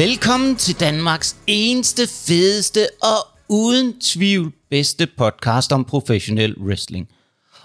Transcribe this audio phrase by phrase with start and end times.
[0.00, 7.08] Velkommen til Danmarks eneste, fedeste og uden tvivl bedste podcast om professionel wrestling.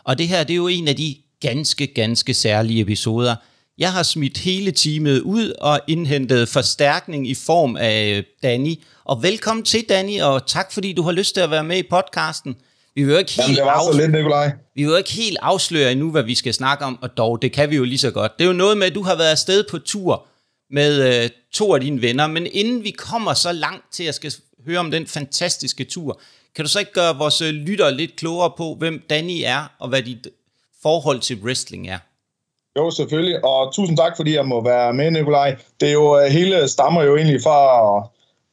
[0.04, 3.36] Og det her, det er jo en af de ganske, ganske særlige episoder.
[3.78, 8.76] Jeg har smidt hele teamet ud og indhentet forstærkning i form af Danny.
[9.06, 11.84] Og velkommen til, Danny, og tak fordi du har lyst til at være med i
[11.90, 12.56] podcasten.
[12.96, 14.52] Vi vil jo ikke helt, Jamen, det var så lidt, Nikolaj.
[14.76, 17.52] vi vil jo ikke helt afsløre endnu, hvad vi skal snakke om, og dog, det
[17.52, 18.38] kan vi jo lige så godt.
[18.38, 20.28] Det er jo noget med, at du har været afsted på tur
[20.70, 24.34] med øh, to af dine venner, men inden vi kommer så langt til at skal
[24.66, 26.20] høre om den fantastiske tur,
[26.56, 29.90] kan du så ikke gøre vores lytter lyttere lidt klogere på, hvem Danny er, og
[29.90, 30.28] hvad dit
[30.82, 31.98] forhold til wrestling er?
[32.78, 33.46] Jo, selvfølgelig.
[33.46, 35.56] Og tusind tak, fordi jeg må være med, Nikolaj.
[35.80, 38.10] Det er jo, øh, hele stammer jo egentlig fra at,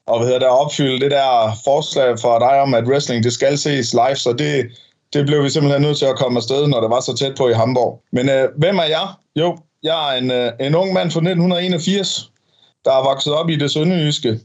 [0.07, 3.33] og hvad hedder det, at opfylde det der forslag for dig om, at wrestling det
[3.33, 4.71] skal ses live, så det,
[5.13, 7.49] det blev vi simpelthen nødt til at komme afsted, når det var så tæt på
[7.49, 8.03] i Hamburg.
[8.13, 9.09] Men øh, hvem er jeg?
[9.37, 12.33] Jo, jeg er en, øh, en ung mand fra 1981,
[12.85, 14.41] der er vokset op i det sønderjyske.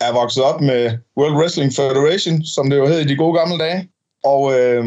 [0.00, 3.58] Er vokset op med World Wrestling Federation, som det jo hed i de gode gamle
[3.58, 3.88] dage,
[4.24, 4.84] og øh,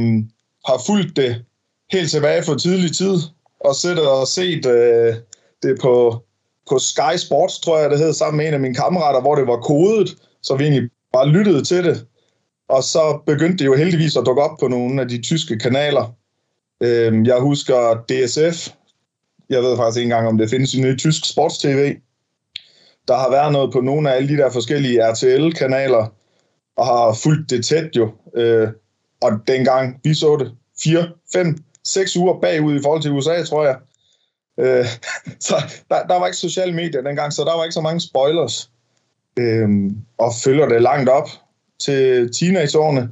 [0.65, 1.45] har fulgt det
[1.91, 3.17] helt tilbage fra tidlig tid,
[3.59, 5.15] og siddet og set øh,
[5.63, 6.23] det på,
[6.69, 9.47] på Sky Sports, tror jeg det hed, sammen med en af mine kammerater, hvor det
[9.47, 12.05] var kodet, så vi egentlig bare lyttede til det.
[12.69, 16.15] Og så begyndte det jo heldigvis at dukke op på nogle af de tyske kanaler.
[16.83, 18.73] Øh, jeg husker DSF,
[19.49, 21.95] jeg ved faktisk ikke engang, om det findes i ny tysk sports-tv.
[23.07, 26.13] Der har været noget på nogle af alle de der forskellige RTL-kanaler,
[26.77, 28.11] og har fulgt det tæt jo.
[28.35, 28.67] Øh,
[29.21, 30.51] og dengang vi så det,
[30.83, 33.77] 4, 5, 6 uger bagud i forhold til USA, tror jeg.
[34.59, 34.85] Øh,
[35.47, 35.55] så
[35.89, 38.69] der, der var ikke sociale medier dengang, så der var ikke så mange spoilers.
[39.39, 39.69] Øh,
[40.17, 41.29] og følger det langt op
[41.79, 43.09] til teenageårene.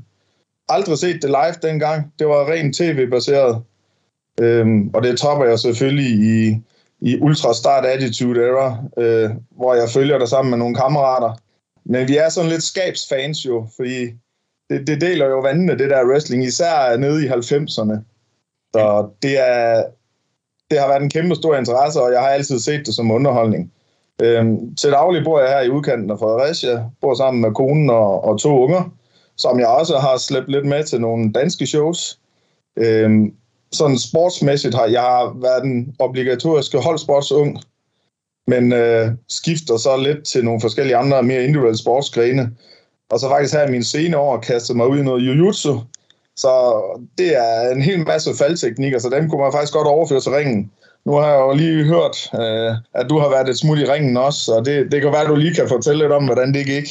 [0.69, 2.13] Aldrig set det live dengang.
[2.19, 3.63] Det var rent tv-baseret.
[4.39, 6.57] Øhm, og det topper jeg selvfølgelig i,
[7.01, 11.37] i Ultra Start Attitude Era, øh, hvor jeg følger det sammen med nogle kammerater.
[11.85, 14.05] Men vi er sådan lidt skabsfans jo, fordi
[14.69, 17.97] det, det deler jo vandene, det der wrestling, især nede i 90'erne.
[18.73, 19.83] Så det, er,
[20.71, 23.71] det har været en kæmpe stor interesse, og jeg har altid set det som underholdning.
[24.21, 28.23] Øhm, til daglig bor jeg her i udkanten af Fredericia, bor sammen med konen og,
[28.23, 28.93] og to unger,
[29.37, 32.19] som jeg også har slæbt lidt med til nogle danske shows.
[32.77, 33.33] Øhm,
[33.71, 37.61] sådan sportsmæssigt har jeg været den obligatoriske holdsportsung,
[38.47, 42.51] men øh, skifter så lidt til nogle forskellige andre mere individuelle sportsgrene.
[43.09, 45.79] Og så faktisk her i mine senere år kastet mig ud i noget jiu-jitsu.
[46.35, 46.81] Så
[47.17, 50.71] det er en hel masse faldteknikker, så dem kunne man faktisk godt overføre til ringen.
[51.05, 54.17] Nu har jeg jo lige hørt, øh, at du har været et smut i ringen
[54.17, 56.65] også, og det, det kan være, at du lige kan fortælle lidt om, hvordan det
[56.65, 56.87] gik.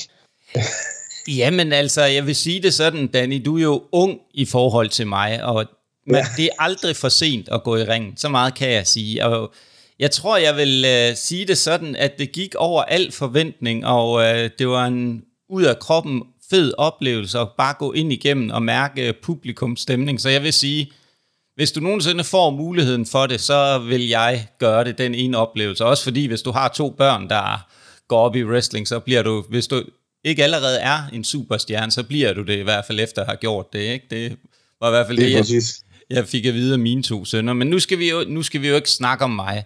[1.40, 5.06] Jamen altså, jeg vil sige det sådan, Danny, du er jo ung i forhold til
[5.06, 5.64] mig, og
[6.06, 6.26] men ja.
[6.36, 8.16] det er aldrig for sent at gå i ringen.
[8.16, 9.26] Så meget kan jeg sige.
[9.26, 9.52] Og
[9.98, 14.22] jeg tror, jeg vil øh, sige det sådan, at det gik over al forventning, og
[14.22, 18.62] øh, det var en ud af kroppen fed oplevelse at bare gå ind igennem og
[18.62, 20.20] mærke publikums stemning.
[20.20, 20.92] Så jeg vil sige,
[21.54, 25.84] hvis du nogensinde får muligheden for det, så vil jeg gøre det, den ene oplevelse.
[25.84, 27.66] Også fordi, hvis du har to børn, der
[28.08, 29.82] går op i wrestling, så bliver du, hvis du
[30.24, 33.36] ikke allerede er en superstjerne, så bliver du det i hvert fald efter at have
[33.36, 33.78] gjort det.
[33.80, 34.06] Ikke?
[34.10, 34.36] Det
[34.80, 35.62] var i hvert fald det, det jeg,
[36.10, 37.52] jeg fik at vide af mine to sønner.
[37.52, 39.64] Men nu skal vi jo, nu skal vi jo ikke snakke om mig.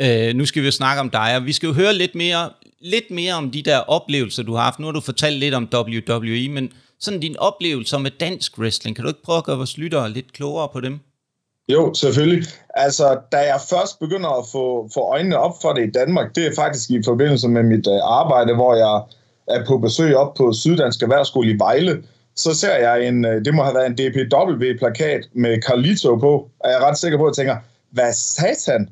[0.00, 2.50] Øh, nu skal vi jo snakke om dig, og vi skal jo høre lidt mere,
[2.80, 4.78] lidt mere om de der oplevelser, du har haft.
[4.78, 9.02] Nu har du fortalt lidt om WWE, men sådan din oplevelse med dansk wrestling, kan
[9.02, 11.00] du ikke prøve at gøre vores lyttere lidt klogere på dem?
[11.68, 12.48] Jo, selvfølgelig.
[12.74, 16.46] Altså, da jeg først begynder at få, få øjnene op for det i Danmark, det
[16.46, 19.02] er faktisk i forbindelse med mit øh, arbejde, hvor jeg
[19.48, 22.02] er på besøg op på Syddansk Erhvervsskole i Vejle,
[22.36, 26.70] så ser jeg en, øh, det må have været en DPW-plakat med Carlito på, og
[26.70, 27.56] jeg er ret sikker på, at jeg tænker,
[27.90, 28.88] hvad satan?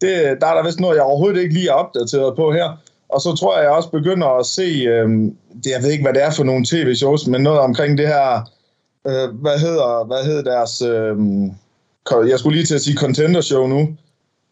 [0.00, 2.76] Det, der er der vist noget, jeg overhovedet ikke lige er opdateret på her.
[3.08, 5.08] Og så tror jeg, jeg også begynder at se, øh,
[5.64, 8.50] det, jeg ved ikke, hvad det er for nogle tv-shows, men noget omkring det her,
[9.06, 11.16] øh, hvad hedder, hvad hedder deres, øh,
[12.30, 13.96] jeg skulle lige til at sige contender show nu.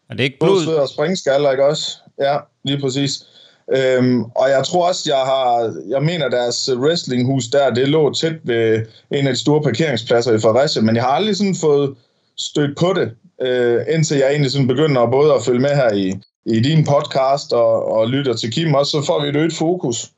[0.09, 0.63] Er det ikke blod?
[0.63, 1.97] Blod, og springskaller, ikke også?
[2.19, 3.25] Ja, lige præcis.
[3.71, 8.35] Øhm, og jeg tror også, jeg har, jeg mener deres wrestlinghus der, det lå tæt
[8.43, 11.95] ved en af de store parkeringspladser i Fredericia, men jeg har aldrig sådan fået
[12.37, 13.11] stødt på det,
[13.41, 16.13] øh, indtil jeg egentlig sådan begynder både at følge med her i,
[16.45, 20.11] i din podcast og, og lytter til Kim også, så får vi et øget fokus.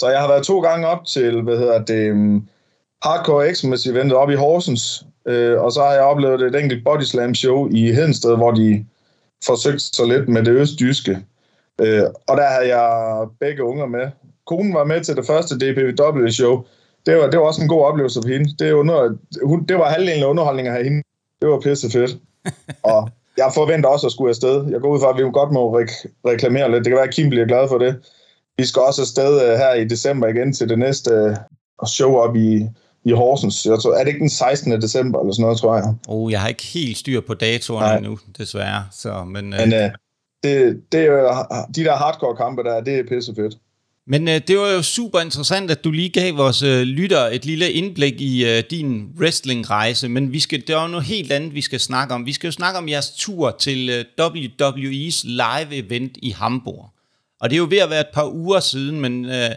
[0.00, 2.48] Så jeg har været to gange op til, hvad hedder det, um,
[3.02, 7.02] Hardcore Xmas eventet op i Horsens, øh, og så har jeg oplevet et enkelt Body
[7.02, 8.84] Slam show i Hedensted, hvor de
[9.44, 11.18] forsøgte så lidt med det østjyske.
[11.80, 14.06] Øh, og der havde jeg begge unger med.
[14.46, 16.64] Konen var med til det første DPW-show.
[17.06, 18.56] Det var, det var også en god oplevelse for hende.
[18.58, 21.02] Det, under, hun, det var halvdelen af underholdningen af hende.
[21.40, 22.16] Det var pisse fedt.
[22.92, 24.70] og jeg forventer også at skulle afsted.
[24.70, 26.84] Jeg går ud fra, at vi godt må re- reklamere lidt.
[26.84, 27.96] Det kan være, at Kim bliver glad for det.
[28.58, 31.36] vi skal også afsted øh, her i december igen til det næste øh,
[31.86, 32.66] show op i,
[33.04, 33.66] i Horsens.
[33.66, 34.82] Jeg tror, er det ikke den 16.
[34.82, 35.94] december eller sådan noget, tror jeg?
[36.08, 38.84] Oh, jeg har ikke helt styr på datoerne endnu, desværre.
[38.92, 39.90] Så, men, men øh,
[40.46, 41.00] det, det
[41.76, 43.56] de der hardcore kampe der, det er pissefedt.
[44.08, 47.44] Men øh, det var jo super interessant, at du lige gav vores øh, lytter et
[47.44, 51.54] lille indblik i øh, din wrestling-rejse, men vi skal, det er jo noget helt andet,
[51.54, 52.26] vi skal snakke om.
[52.26, 56.90] Vi skal jo snakke om jeres tur til øh, WWE's live-event i Hamburg.
[57.40, 59.50] Og det er jo ved at være et par uger siden, men øh,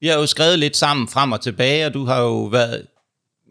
[0.00, 2.86] vi har jo skrevet lidt sammen frem og tilbage, og du har jo været,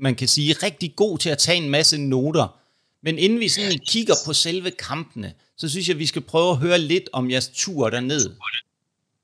[0.02, 2.56] man kan sige, rigtig god til at tage en masse noter.
[3.04, 6.58] Men inden vi sådan kigger på selve kampene, så synes jeg, vi skal prøve at
[6.58, 8.30] høre lidt om jeres tur derned.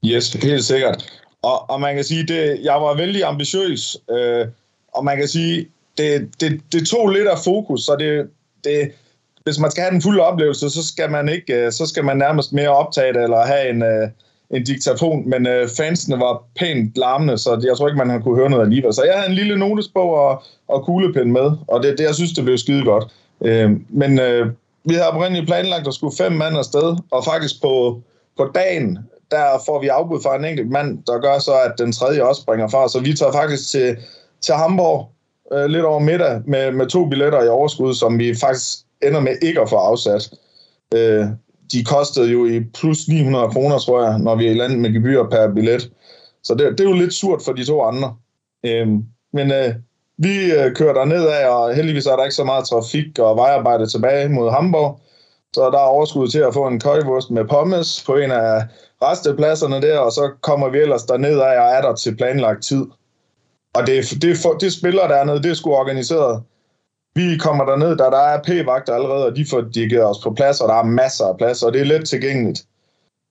[0.06, 1.22] Yes, helt sikkert.
[1.42, 4.48] Og, og man kan sige, det, jeg var vældig ambitiøs, øh,
[4.94, 5.68] og man kan sige,
[5.98, 8.30] det, det, det tog lidt af fokus, så det,
[8.64, 8.92] det,
[9.44, 12.18] hvis man skal have den fulde oplevelse, så skal man ikke, øh, så skal man
[12.18, 14.10] nærmest mere optage det, eller have en, øh,
[14.52, 18.40] en diktafon, men øh, fansene var pænt larmende, så jeg tror ikke, man har kunne
[18.40, 18.94] høre noget alligevel.
[18.94, 22.34] Så jeg havde en lille notesbog og, og kuglepen med, og det, det jeg synes,
[22.34, 23.14] det blev skide godt.
[23.42, 24.48] Øh, men øh,
[24.86, 28.02] vi havde oprindeligt planlagt at skulle fem mand afsted, og faktisk på,
[28.38, 29.00] på dagen,
[29.32, 32.42] der får vi afbud fra en enkelt mand, der gør så, at den tredje også
[32.42, 32.90] springer fra.
[32.90, 33.98] Så vi tager faktisk til,
[34.42, 35.12] til Hamburg
[35.54, 39.36] øh, lidt over middag med, med to billetter i overskud, som vi faktisk ender med
[39.42, 40.32] ikke at få afsat.
[40.96, 41.26] Øh,
[41.72, 44.94] de kostede jo i plus 900 kroner, tror jeg, når vi er i landet med
[44.94, 45.92] gebyr per billet.
[46.44, 48.16] Så det, det er jo lidt surt for de to andre.
[48.66, 48.88] Øh,
[49.34, 49.76] men øh,
[50.24, 53.88] vi øh, kører der nedad, og heldigvis er der ikke så meget trafik og vejarbejde
[53.88, 55.00] tilbage mod Hamburg.
[55.56, 58.64] Så der er overskud til at få en køjvurst med pommes på en af
[59.02, 62.86] restepladserne der, og så kommer vi ellers derned af og er der til planlagt tid.
[63.74, 66.44] Og det, det, for, det spiller dernede, det er sgu organiseret.
[67.16, 70.62] Vi kommer derned, der, der er p-vagter allerede, og de får dirigeret os på plads,
[70.62, 72.64] og der er masser af plads, og det er let tilgængeligt.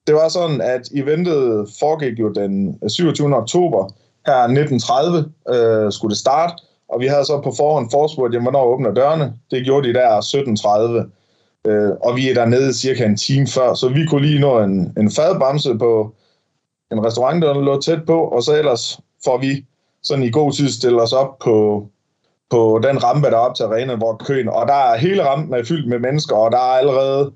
[0.07, 3.37] Det var sådan, at eventet foregik jo den 27.
[3.37, 3.93] oktober
[4.27, 6.55] her 1930, øh, skulle det starte,
[6.89, 9.35] og vi havde så på forhånd forspurgt, jamen, hvornår åbner dørene.
[9.51, 11.71] Det gjorde de der 17.30.
[11.71, 14.93] Øh, og vi er dernede cirka en time før, så vi kunne lige nå en,
[14.99, 16.15] en fadbamse på
[16.93, 19.65] en restaurant, der lå tæt på, og så ellers får vi
[20.03, 21.87] sådan i god tid stille os op på,
[22.51, 25.55] på den rampe, der er op til arenaen, hvor køen, og der er hele rampen
[25.55, 27.33] er fyldt med mennesker, og der er allerede,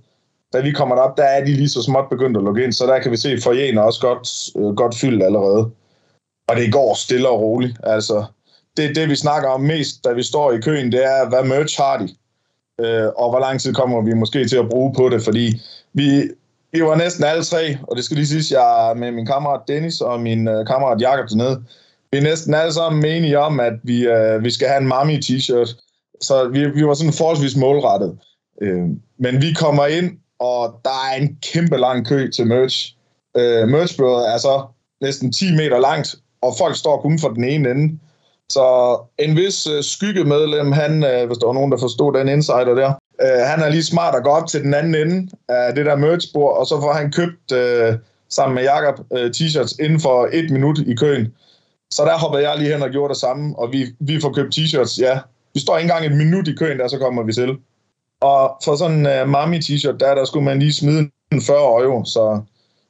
[0.52, 2.86] da vi kommer derop, der er de lige så småt begyndt at lukke ind, så
[2.86, 5.70] der kan vi se, at forjen er også godt, øh, godt fyldt allerede.
[6.48, 7.76] Og det går stille og roligt.
[7.82, 8.24] Altså,
[8.76, 11.80] det, det vi snakker om mest, da vi står i køen, det er, hvad merch
[11.80, 12.08] har de?
[12.80, 15.60] øh, og hvor lang tid kommer vi måske til at bruge på det, fordi
[15.92, 16.30] vi,
[16.72, 19.60] vi var næsten alle tre, og det skal lige siges, jeg er med min kammerat
[19.68, 21.64] Dennis og min øh, kammerat Jakob dernede.
[22.12, 25.16] Vi er næsten alle sammen enige om, at vi, øh, vi skal have en mami
[25.16, 25.70] t-shirt,
[26.20, 28.18] så vi, vi var sådan forholdsvis målrettet.
[28.62, 28.82] Øh,
[29.18, 32.96] men vi kommer ind, og der er en kæmpe lang kø til merch.
[33.36, 34.62] Øh, merchbøret er så
[35.00, 37.98] næsten 10 meter langt, og folk står kun for den ene ende.
[38.54, 38.64] Så
[39.18, 42.92] en vis øh, skyggemedlem, han, øh, hvis der var nogen, der forstod den insider der,
[43.24, 45.96] øh, han er lige smart at gå op til den anden ende af det der
[45.96, 47.94] merchbord, og så får han købt øh,
[48.30, 51.32] sammen med Jakob øh, t-shirts inden for et minut i køen.
[51.90, 54.58] Så der hoppede jeg lige hen og gjorde det samme, og vi, vi får købt
[54.58, 55.18] t-shirts, ja.
[55.54, 57.50] Vi står ikke engang et minut i køen, der så kommer vi til.
[58.20, 61.82] Og for sådan en uh, mami t-shirt, der, der skulle man lige smide en 40
[61.82, 62.40] euro, så,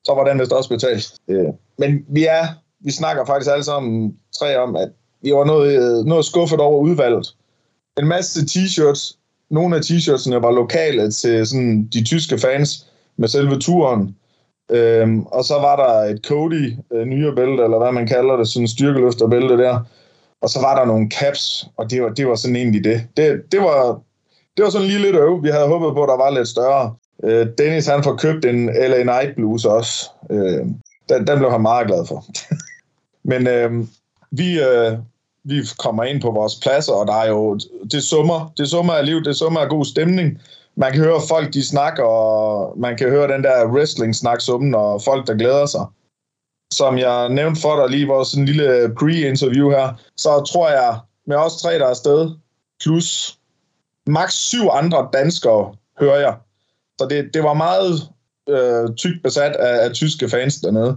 [0.05, 1.13] så var den vist også betalt.
[1.29, 1.49] Øh,
[1.79, 2.45] men vi er,
[2.81, 4.89] vi snakker faktisk alle sammen tre om, at
[5.25, 7.35] jeg var noget, øh, noget skuffet over udvalget.
[7.99, 9.19] En masse t-shirts.
[9.51, 12.87] Nogle af t-shirtsene var lokale til sådan de tyske fans
[13.17, 14.17] med selve turen.
[14.71, 18.49] Øhm, og så var der et Cody øh, nyere bælte, eller hvad man kalder det,
[18.49, 19.79] sådan en styrkeløfterbælte der.
[20.41, 23.07] Og så var der nogle caps, og det var, det var sådan egentlig det.
[23.17, 23.53] det.
[23.53, 24.01] Det var,
[24.57, 25.43] det var sådan lige lidt øv.
[25.43, 26.95] Vi havde håbet på, at der var lidt større.
[27.25, 30.11] Øh, Dennis han får købt en LA Night Blues også.
[30.31, 30.67] Øh,
[31.09, 32.25] den, den blev han meget glad for.
[33.31, 33.87] Men øh,
[34.31, 34.99] vi, øh,
[35.45, 37.59] vi kommer ind på vores pladser, og der er jo,
[37.91, 40.41] det summer, det summer af liv, det summer af god stemning.
[40.77, 45.03] Man kan høre folk, de snakker, og man kan høre den der wrestling-snak summen, og
[45.03, 45.87] folk, der glæder sig.
[46.73, 50.99] Som jeg nævnte for dig lige i vores en lille pre-interview her, så tror jeg,
[51.27, 52.31] med os tre, der er afsted,
[52.83, 53.39] plus
[54.07, 56.37] maks syv andre danskere, hører jeg.
[56.99, 58.09] Så det, det var meget
[58.49, 60.97] øh, tykt besat af, af tyske fans dernede.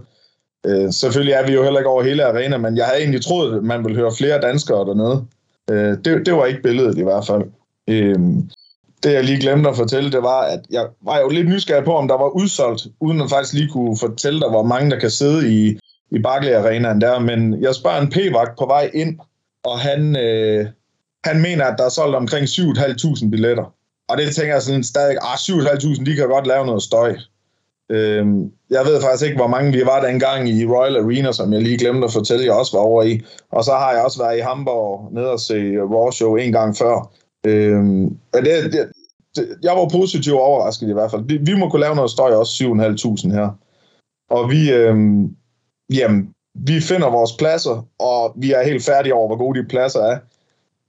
[0.66, 3.56] Øh, selvfølgelig er vi jo heller ikke over hele arena, men jeg havde egentlig troet,
[3.56, 5.24] at man ville høre flere danskere dernede.
[5.70, 7.42] Øh, det, det var ikke billedet i hvert fald.
[7.88, 8.18] Øh,
[9.02, 11.96] det jeg lige glemte at fortælle, det var, at jeg var jo lidt nysgerrig på,
[11.96, 15.10] om der var udsolgt, uden at faktisk lige kunne fortælle dig, hvor mange der kan
[15.10, 15.78] sidde i,
[16.10, 17.18] i Barclay Arenaen der.
[17.18, 19.18] Men jeg spørger en p-vagt på vej ind,
[19.64, 20.66] og han, øh,
[21.24, 23.72] han mener, at der er solgt omkring 7.500 billetter.
[24.08, 27.16] Og det tænker jeg sådan stadig, ah, 7.500, de kan godt lave noget støj.
[27.90, 28.26] Øh,
[28.70, 31.78] jeg ved faktisk ikke, hvor mange vi var dengang i Royal Arena, som jeg lige
[31.78, 33.20] glemte at fortælle, jeg også var over i.
[33.50, 36.76] Og så har jeg også været i Hamburg nede og se Raw Show en gang
[36.76, 37.12] før.
[37.46, 38.90] Øhm, det, det,
[39.36, 41.22] det, jeg var positivt overrasket i hvert fald.
[41.24, 43.48] Vi, vi må kunne lave noget støj også 7.500 her.
[44.30, 44.96] Og vi, øh,
[45.94, 50.00] jamen, vi finder vores pladser, og vi er helt færdige over, hvor gode de pladser
[50.00, 50.18] er.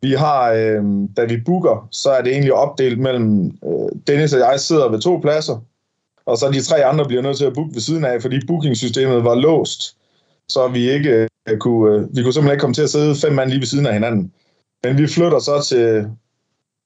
[0.02, 0.84] Vi har, øh,
[1.18, 5.00] da vi booker, så er det egentlig opdelt mellem øh, Dennis og jeg sidder ved
[5.00, 5.62] to pladser,
[6.28, 9.24] og så de tre andre bliver nødt til at booke ved siden af, fordi bookingsystemet
[9.24, 9.98] var låst,
[10.50, 13.34] så vi ikke øh, kunne, øh, vi kunne simpelthen ikke komme til at sidde fem
[13.34, 14.32] mand lige ved siden af hinanden.
[14.84, 16.08] Men vi flytter så til,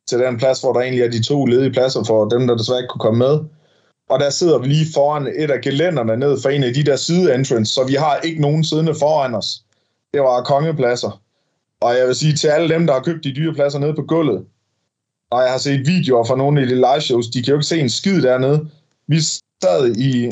[0.10, 2.80] til den plads, hvor der egentlig er de to ledige pladser for dem, der desværre
[2.80, 3.40] ikke kunne komme med.
[4.10, 6.96] Og der sidder vi lige foran et af gelænderne ned for en af de der
[6.96, 9.64] side entrance, så vi har ikke nogen siddende foran os.
[10.14, 11.22] Det var kongepladser.
[11.82, 14.02] Og jeg vil sige til alle dem, der har købt de dyre pladser nede på
[14.02, 14.46] gulvet,
[15.32, 17.66] og jeg har set videoer fra nogle af de live shows, de kan jo ikke
[17.66, 18.68] se en skid dernede.
[19.12, 19.20] Vi
[19.64, 20.32] sad i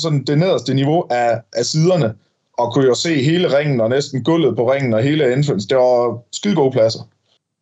[0.00, 2.14] sådan det nederste niveau af, af siderne,
[2.58, 5.68] og kunne jo se hele ringen, og næsten gulvet på ringen, og hele entrance.
[5.68, 7.00] Det var skide gode pladser.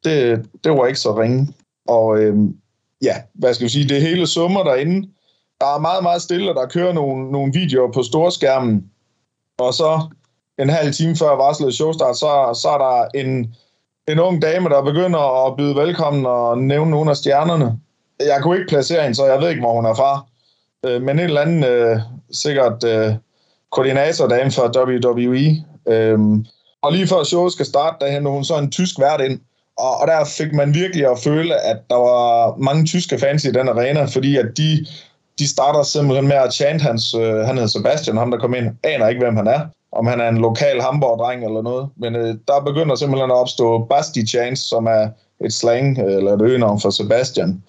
[0.05, 1.49] Det, det var ikke så ringe.
[1.89, 2.57] Og øhm,
[3.03, 5.09] ja, hvad skal vi sige, det hele summer derinde.
[5.61, 8.91] Der er meget, meget stille, og der kører nogle, nogle videoer på storskærmen.
[9.59, 10.01] Og så
[10.59, 13.55] en halv time før varslet showstart, så, så er der en,
[14.09, 17.79] en ung dame, der begynder at byde velkommen og nævne nogle af stjernerne.
[18.21, 20.28] Jeg kunne ikke placere hende, så jeg ved ikke, hvor hun er fra.
[20.87, 21.99] Øh, men en eller anden øh,
[22.31, 23.15] sikkert øh,
[23.73, 25.65] koordinatordame fra WWE.
[25.89, 26.19] Øh,
[26.83, 29.41] og lige før showet skal starte, der henter hun så en tysk vært ind.
[29.79, 33.53] Og, og der fik man virkelig at føle, at der var mange tyske fans i
[33.53, 34.87] den arena, fordi at de,
[35.39, 38.77] de starter simpelthen med at chante hans, øh, han hedder Sebastian, ham der kom ind,
[38.83, 39.61] aner ikke, hvem han er
[39.93, 41.89] om han er en lokal Hamburg-dreng eller noget.
[41.97, 45.09] Men øh, der begynder simpelthen at opstå Basti Chance, som er
[45.45, 47.63] et slang øh, eller et øgenavn for Sebastian.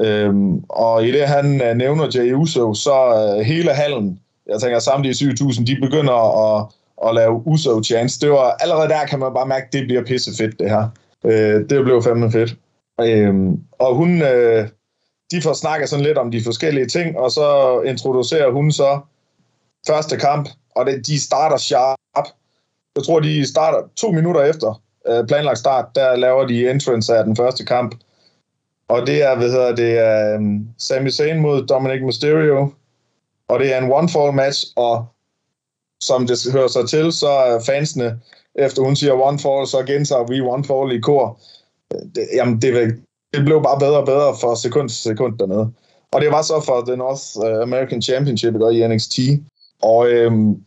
[0.00, 2.94] Øhm, og i det, han øh, nævner Jay Uso, så
[3.38, 6.14] øh, hele hallen, jeg tænker samtlige 7.000, de begynder
[6.56, 6.66] at,
[7.08, 8.20] at lave Uso Chance.
[8.20, 10.88] Det var, allerede der kan man bare mærke, at det bliver pisse fedt, det her.
[11.24, 12.56] Øh, det blev fandme fedt.
[13.00, 14.68] Øhm, og hun, øh,
[15.30, 19.00] de får snakket sådan lidt om de forskellige ting, og så introducerer hun så
[19.86, 22.28] første kamp, og det, de starter sharp.
[22.96, 27.24] Jeg tror, de starter to minutter efter øh, planlagt start, der laver de entrance af
[27.24, 27.94] den første kamp.
[28.88, 30.38] Og det er, hvad hedder det, er
[30.78, 32.72] Sami Zayn mod Dominic Mysterio.
[33.48, 35.06] Og det er en one-fall match, og
[36.00, 38.20] som det hører sig til, så er fansene,
[38.54, 41.40] efter hun siger one-fall, så gentager vi one-fall i kor.
[41.90, 43.02] Det, jamen, det,
[43.34, 45.72] det blev bare bedre og bedre for sekund til sekund dernede.
[46.12, 49.18] Og det var så for The North øh, American Championship i NXT.
[49.82, 50.64] Og øhm,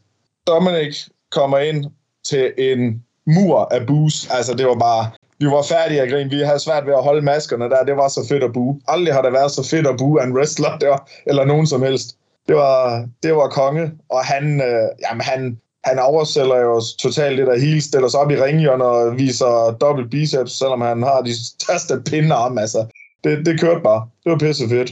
[0.47, 1.85] Dominic kommer ind
[2.23, 4.27] til en mur af boos.
[4.31, 5.11] Altså, det var bare...
[5.39, 6.31] Vi var færdige at grin.
[6.31, 7.83] Vi havde svært ved at holde maskerne der.
[7.83, 8.81] Det var så fedt at bue.
[8.87, 12.17] Aldrig har det været så fedt at bue en wrestler der, eller nogen som helst.
[12.47, 17.47] Det var, det var konge, og han, øh, jamen han, han oversælger jo totalt det
[17.47, 21.45] der heel, stiller sig op i ringhjørnet og viser dobbelt biceps, selvom han har de
[21.45, 22.57] største pindearm.
[22.57, 22.85] Altså,
[23.23, 24.07] det, det kørte bare.
[24.23, 24.91] Det var pisse fedt.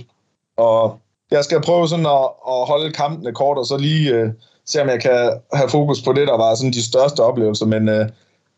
[0.57, 0.99] Og
[1.31, 4.29] jeg skal prøve sådan at, at holde kampene kort, og så lige øh,
[4.65, 7.65] se, om jeg kan have fokus på det, der var sådan de største oplevelser.
[7.65, 8.09] Men øh,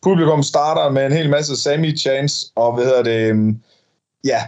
[0.03, 3.57] publikum starter med en hel masse Sammy Chance, og hvad hedder det, øhm,
[4.25, 4.41] ja,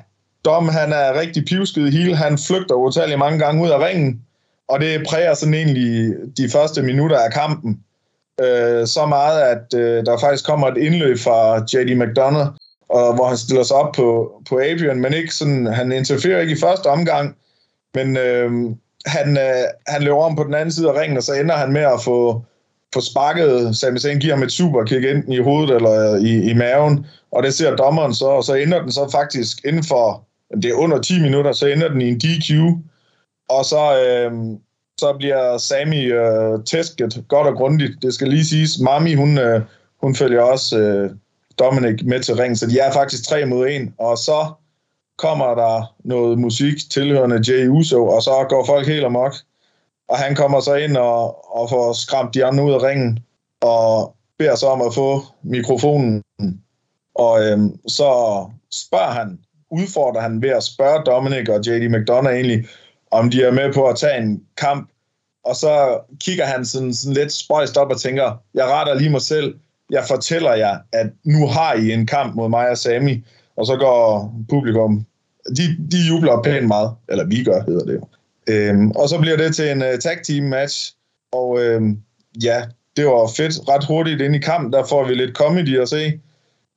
[0.45, 2.15] Dom, han er rigtig pivsket heel.
[2.15, 4.21] Han flygter utallige mange gange ud af ringen,
[4.67, 7.79] og det præger sådan egentlig de første minutter af kampen.
[8.41, 11.95] Øh, så meget, at øh, der faktisk kommer et indløb fra J.D.
[11.95, 12.47] McDonough,
[12.89, 16.53] og, hvor han stiller sig op på, på Adrian, men ikke sådan, han interfererer ikke
[16.53, 17.35] i første omgang,
[17.95, 18.51] men øh,
[19.05, 21.71] han, øh, han løber om på den anden side af ringen, og så ender han
[21.71, 22.45] med at få,
[22.93, 26.53] få sparket Sami Zayn, giver ham et superkick enten i hovedet eller øh, i, i
[26.53, 30.65] maven, og det ser dommeren så, og så ender den så faktisk inden for, det
[30.65, 32.49] er under 10 minutter, så ender den i en DQ,
[33.49, 34.31] og så, øh,
[34.97, 38.01] så bliver Sami øh, tæsket godt og grundigt.
[38.01, 39.61] Det skal lige siges, Mami, hun, øh,
[40.01, 41.11] hun følger også øh,
[41.59, 44.53] Dominic med til ringen, så de er faktisk 3 mod 1, og så
[45.17, 49.33] kommer der noget musik tilhørende Jay Uso, og så går folk helt amok.
[50.11, 53.19] Og han kommer så ind og, og får skræmt de andre ud af ringen,
[53.61, 56.23] og beder så om at få mikrofonen.
[57.15, 58.09] Og øhm, så
[58.71, 59.39] spørger han,
[59.69, 62.65] udfordrer han ved at spørge Dominic og JD McDonough egentlig,
[63.11, 64.89] om de er med på at tage en kamp.
[65.45, 69.21] Og så kigger han sådan, sådan lidt spøjst op og tænker, jeg retter lige mig
[69.21, 69.55] selv.
[69.89, 73.23] Jeg fortæller jer, at nu har I en kamp mod mig og Sami.
[73.55, 75.05] Og så går publikum
[75.57, 78.07] de, de jubler pænt meget, eller vi gør, hedder det jo.
[78.51, 80.95] Øhm, og så bliver det til en uh, tag team match,
[81.31, 81.97] og øhm,
[82.43, 82.63] ja,
[82.97, 83.69] det var fedt.
[83.69, 86.19] Ret hurtigt ind i kamp, der får vi lidt comedy at se.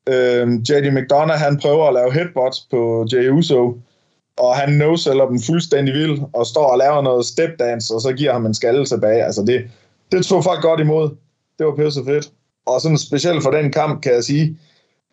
[0.09, 3.79] Øhm, JD McDonough, han prøver at lave headbutts på Jay Uso,
[4.39, 4.97] og han no
[5.31, 8.55] dem fuldstændig vild, og står og laver noget step dance, og så giver ham en
[8.55, 9.25] skalle tilbage.
[9.25, 9.65] Altså det,
[10.13, 11.11] det tog folk godt imod.
[11.59, 12.31] Det var pisse fedt.
[12.67, 14.59] Og sådan specielt for den kamp, kan jeg sige,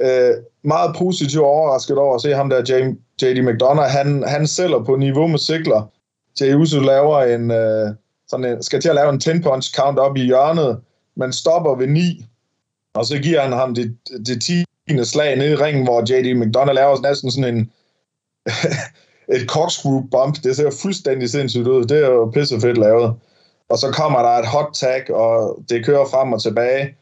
[0.01, 3.41] øh, meget positivt overrasket over at se ham der, J.D.
[3.41, 5.91] McDonough, han, han sælger på niveau med sikler
[6.37, 7.89] til Uso laver en, øh,
[8.27, 10.79] sådan en, skal til at lave en 10-punch count op i hjørnet,
[11.15, 12.25] men stopper ved 9,
[12.93, 13.97] og så giver han ham det,
[14.27, 14.63] det 10.
[15.03, 16.35] slag nede i ringen, hvor J.D.
[16.35, 17.71] McDonough laver næsten sådan en
[19.35, 20.43] et corkscrew bump.
[20.43, 21.85] Det ser fuldstændig sindssygt ud.
[21.85, 23.15] Det er jo pisse fedt lavet.
[23.69, 26.95] Og så kommer der et hot tag, og det kører frem og tilbage.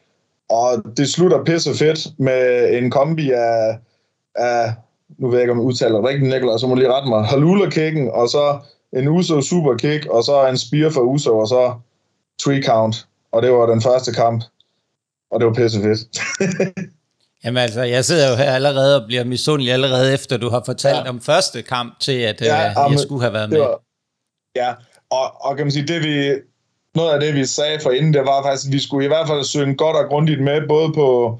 [0.48, 3.78] Og det slutter pisse fedt med en kombi af,
[4.34, 4.72] af
[5.18, 8.10] nu ved jeg ikke, om jeg udtaler rigtigt, Nikolaj, så må lige rette mig, halula-kicken,
[8.10, 8.58] og så
[8.96, 11.74] en Uso super kick, og så en spear for Uso, og så
[12.42, 13.06] three count.
[13.32, 14.44] Og det var den første kamp.
[15.30, 16.00] Og det var pisse fedt.
[17.44, 21.04] Jamen altså, jeg sidder jo her allerede og bliver misundelig allerede efter, du har fortalt
[21.04, 21.08] ja.
[21.08, 23.58] om første kamp til, at ja, øh, jeg skulle have været med.
[23.58, 23.80] Var,
[24.56, 24.74] ja,
[25.10, 26.32] og, og kan man sige, det vi,
[26.94, 29.28] noget af det, vi sagde for inden, det var faktisk, at vi skulle i hvert
[29.28, 31.38] fald synge godt og grundigt med, både på,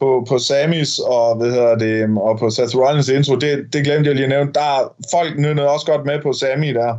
[0.00, 3.34] på, på Samis og, hvad hedder det, øhm, og på Seth Rollins intro.
[3.34, 4.52] Det, det glemte jeg lige at nævne.
[4.52, 6.94] Der folk nynnede også godt med på Sami der.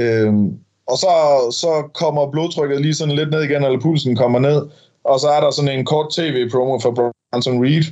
[0.00, 1.08] Øhm, og så,
[1.60, 4.68] så kommer blodtrykket lige sådan lidt ned igen, eller pulsen kommer ned.
[5.04, 7.84] Og så er der sådan en kort tv-promo for Bronson Reed,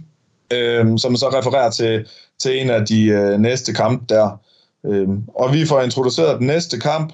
[0.52, 2.06] øhm, som så refererer til,
[2.38, 4.40] til en af de øh, næste kampe der.
[4.86, 7.12] Øhm, og vi får introduceret den næste kamp,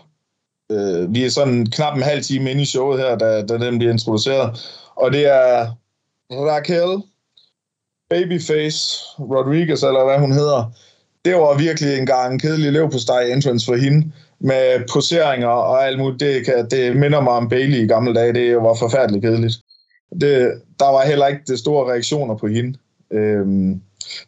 [0.72, 3.78] øh, vi er sådan knap en halv time inde i showet her, da, da den
[3.78, 4.58] bliver introduceret.
[4.96, 5.66] Og det er
[6.30, 7.02] Raquel
[8.10, 10.72] Babyface Rodriguez, eller hvad hun hedder.
[11.24, 15.48] Det var virkelig en gang en kedelig lev på steg entrance for hende, med poseringer
[15.48, 16.20] og alt muligt.
[16.20, 18.32] Det, kan, det minder mig om Bailey i gamle dage.
[18.32, 19.54] Det var forfærdeligt kedeligt.
[20.20, 22.78] Det, der var heller ikke det store reaktioner på hende.
[23.12, 23.80] Øhm,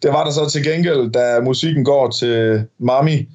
[0.02, 3.28] det var der så til gengæld, da musikken går til Mami,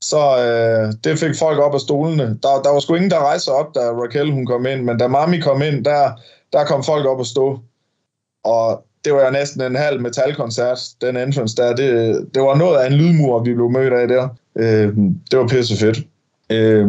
[0.00, 2.38] så øh, det fik folk op af stolene.
[2.42, 5.08] Der, der var sgu ingen, der rejste op, da Raquel hun kom ind, men da
[5.08, 6.12] Mami kom ind, der,
[6.52, 7.58] der kom folk op at stå.
[8.44, 11.76] Og det var jo næsten en halv metalkoncert, den entrance der.
[11.76, 11.88] Det,
[12.34, 14.28] det var noget af en lydmur, vi blev mødt af der.
[14.56, 14.96] Øh,
[15.30, 15.98] det var pisse fedt.
[16.50, 16.88] Øh,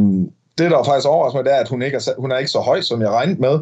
[0.57, 2.59] det, der faktisk overrasker mig, det er, at hun ikke er, hun er ikke så
[2.59, 3.59] høj, som jeg regnede med.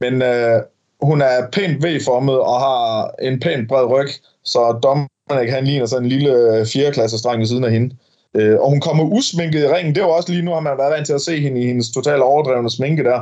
[0.00, 0.62] Men øh,
[1.02, 4.08] hun er pænt V-formet og har en pænt bred ryg,
[4.44, 7.94] så Dominic han ligner sådan en lille øh, fjerdeklasse streng ved siden af hende.
[8.34, 9.94] Øh, og hun kommer usminket i ringen.
[9.94, 11.90] Det var også lige nu, har man været vant til at se hende i hendes
[11.90, 13.20] totalt overdrevne sminke der.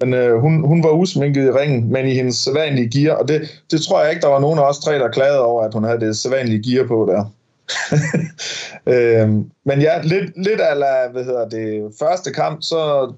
[0.00, 3.16] Men øh, hun, hun var usminket i ringen, men i hendes sædvanlige gear.
[3.16, 5.62] Og det, det tror jeg ikke, der var nogen af os tre, der klagede over,
[5.62, 7.24] at hun havde det sædvanlige gear på der.
[8.92, 9.28] øh,
[9.64, 13.12] men ja, lidt, lidt ala, hvad hedder det, første kamp, så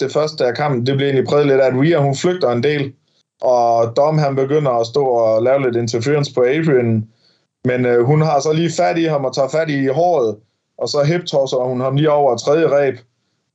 [0.00, 2.62] det første af kampen, det blev egentlig præget lidt af, at Rhea, hun flygter en
[2.62, 2.92] del,
[3.42, 7.08] og Dom, han begynder at stå og lave lidt interference på Adrian,
[7.64, 10.36] men øh, hun har så lige fat i ham og tager fat i håret,
[10.78, 12.98] og så hip hun ham lige over tredje ræb,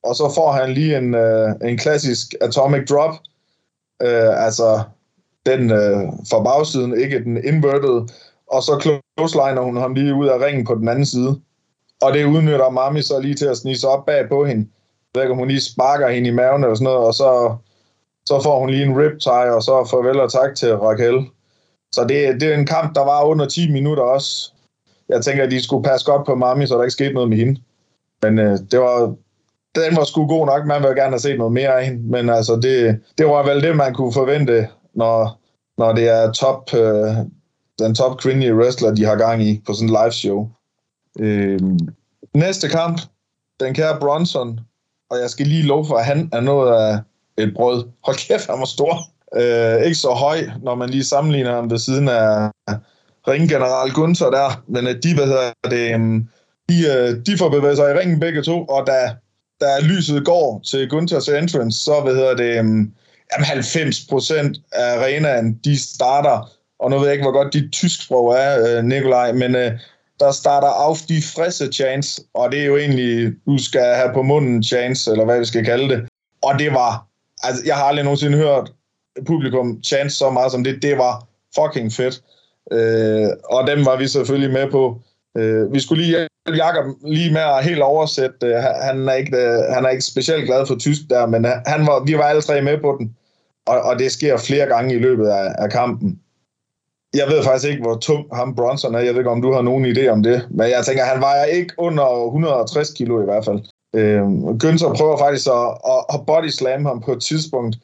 [0.03, 3.13] og så får han lige en, øh, en klassisk atomic drop,
[4.01, 4.83] øh, altså
[5.45, 8.07] den øh, fra bagsiden, ikke den inverted,
[8.51, 11.41] og så closeliner hun ham lige ud af ringen på den anden side.
[12.01, 14.67] Og det udnytter Mami så lige til at snige sig op bag på hende.
[15.15, 17.55] Jeg ved hun lige sparker hende i maven eller sådan noget, og så,
[18.25, 21.25] så får hun lige en riptide, og så farvel og tak til Raquel.
[21.91, 24.51] Så det, det er en kamp, der var under 10 minutter også
[25.09, 27.37] jeg tænker, at de skulle passe godt på Mami, så der ikke skete noget med
[27.37, 27.61] hende.
[28.21, 29.15] Men øh, det var,
[29.77, 30.65] den var sgu god nok.
[30.65, 32.11] Man ville gerne have set noget mere af hende.
[32.11, 35.39] Men altså, det, det var vel det, man kunne forvente, når,
[35.77, 37.15] når det er top, øh,
[37.79, 40.49] den top kvindelige wrestler, de har gang i på sådan en live show.
[41.19, 41.59] Øh,
[42.33, 43.01] næste kamp,
[43.59, 44.59] den kære Bronson,
[45.09, 46.99] og jeg skal lige love for, at han er noget af
[47.37, 47.83] et brød.
[48.03, 48.97] Hold kæft, han var stor.
[49.35, 52.49] Øh, ikke så høj, når man lige sammenligner ham ved siden af
[53.27, 56.27] ringgeneral Gunther der, men øh, de, hvad hedder det, øhm,
[56.69, 59.15] de, øh, de får bevæget sig i ringen begge to, og da,
[59.61, 62.91] da lyset går til Gunthers entrance, så hvad hedder det, um,
[63.31, 68.03] jamen 90% af arenaen, de starter, og nu ved jeg ikke, hvor godt dit tysk
[68.03, 69.71] sprog er, øh, Nikolaj, men uh,
[70.19, 74.21] der starter af de frisse chance, og det er jo egentlig, du skal have på
[74.21, 76.07] munden chance, eller hvad vi skal kalde det.
[76.43, 77.07] Og det var,
[77.43, 78.71] altså jeg har aldrig nogensinde hørt
[79.25, 82.21] publikum chance så meget som det, det var fucking fedt.
[82.71, 85.01] Øh, og dem var vi selvfølgelig med på.
[85.37, 88.47] Øh, vi skulle lige hjælpe lige med at helt oversætte.
[88.47, 91.51] Øh, han, er ikke, øh, han er ikke specielt glad for tysk der, men øh,
[91.65, 93.15] han var, vi var alle tre med på den.
[93.65, 96.19] Og, og det sker flere gange i løbet af, af kampen.
[97.13, 98.99] Jeg ved faktisk ikke, hvor tung ham Bronson er.
[98.99, 100.47] Jeg ved ikke, om du har nogen idé om det.
[100.49, 103.59] Men jeg tænker, han vejer ikke under 160 kilo i hvert fald.
[103.95, 104.23] Øh,
[104.63, 107.75] Günther prøver faktisk at, at, at body slam ham på et tidspunkt,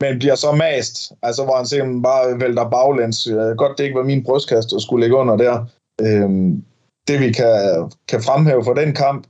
[0.00, 3.28] men bliver så mast, altså hvor han simpelthen bare vælter baglæns.
[3.56, 5.66] Godt det ikke var min brystkasse, der skulle ligge under der.
[6.00, 6.64] Øhm,
[7.08, 9.26] det vi kan, kan fremhæve for den kamp,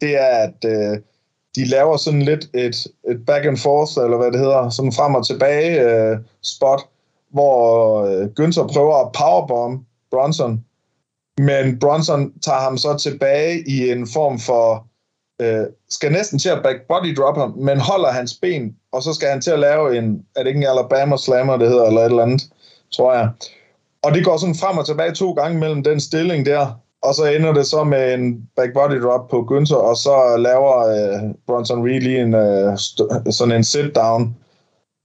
[0.00, 0.98] det er, at øh,
[1.56, 5.14] de laver sådan lidt et, et back and forth, eller hvad det hedder, sådan frem
[5.14, 6.82] og tilbage øh, spot,
[7.30, 10.64] hvor øh, Günther prøver at powerbomb Bronson,
[11.38, 14.86] men Bronson tager ham så tilbage i en form for,
[15.42, 19.14] øh, skal næsten til at back body drop ham, men holder hans ben, og så
[19.14, 22.00] skal han til at lave en, er det ikke en Alabama slammer, det hedder, eller
[22.00, 22.42] et eller andet,
[22.92, 23.28] tror jeg.
[24.02, 27.24] Og det går sådan frem og tilbage to gange mellem den stilling der, og så
[27.24, 31.88] ender det så med en back body drop på Günther, og så laver øh, Bronson
[31.88, 32.78] Reed lige en, øh,
[33.32, 34.36] sådan en sit down.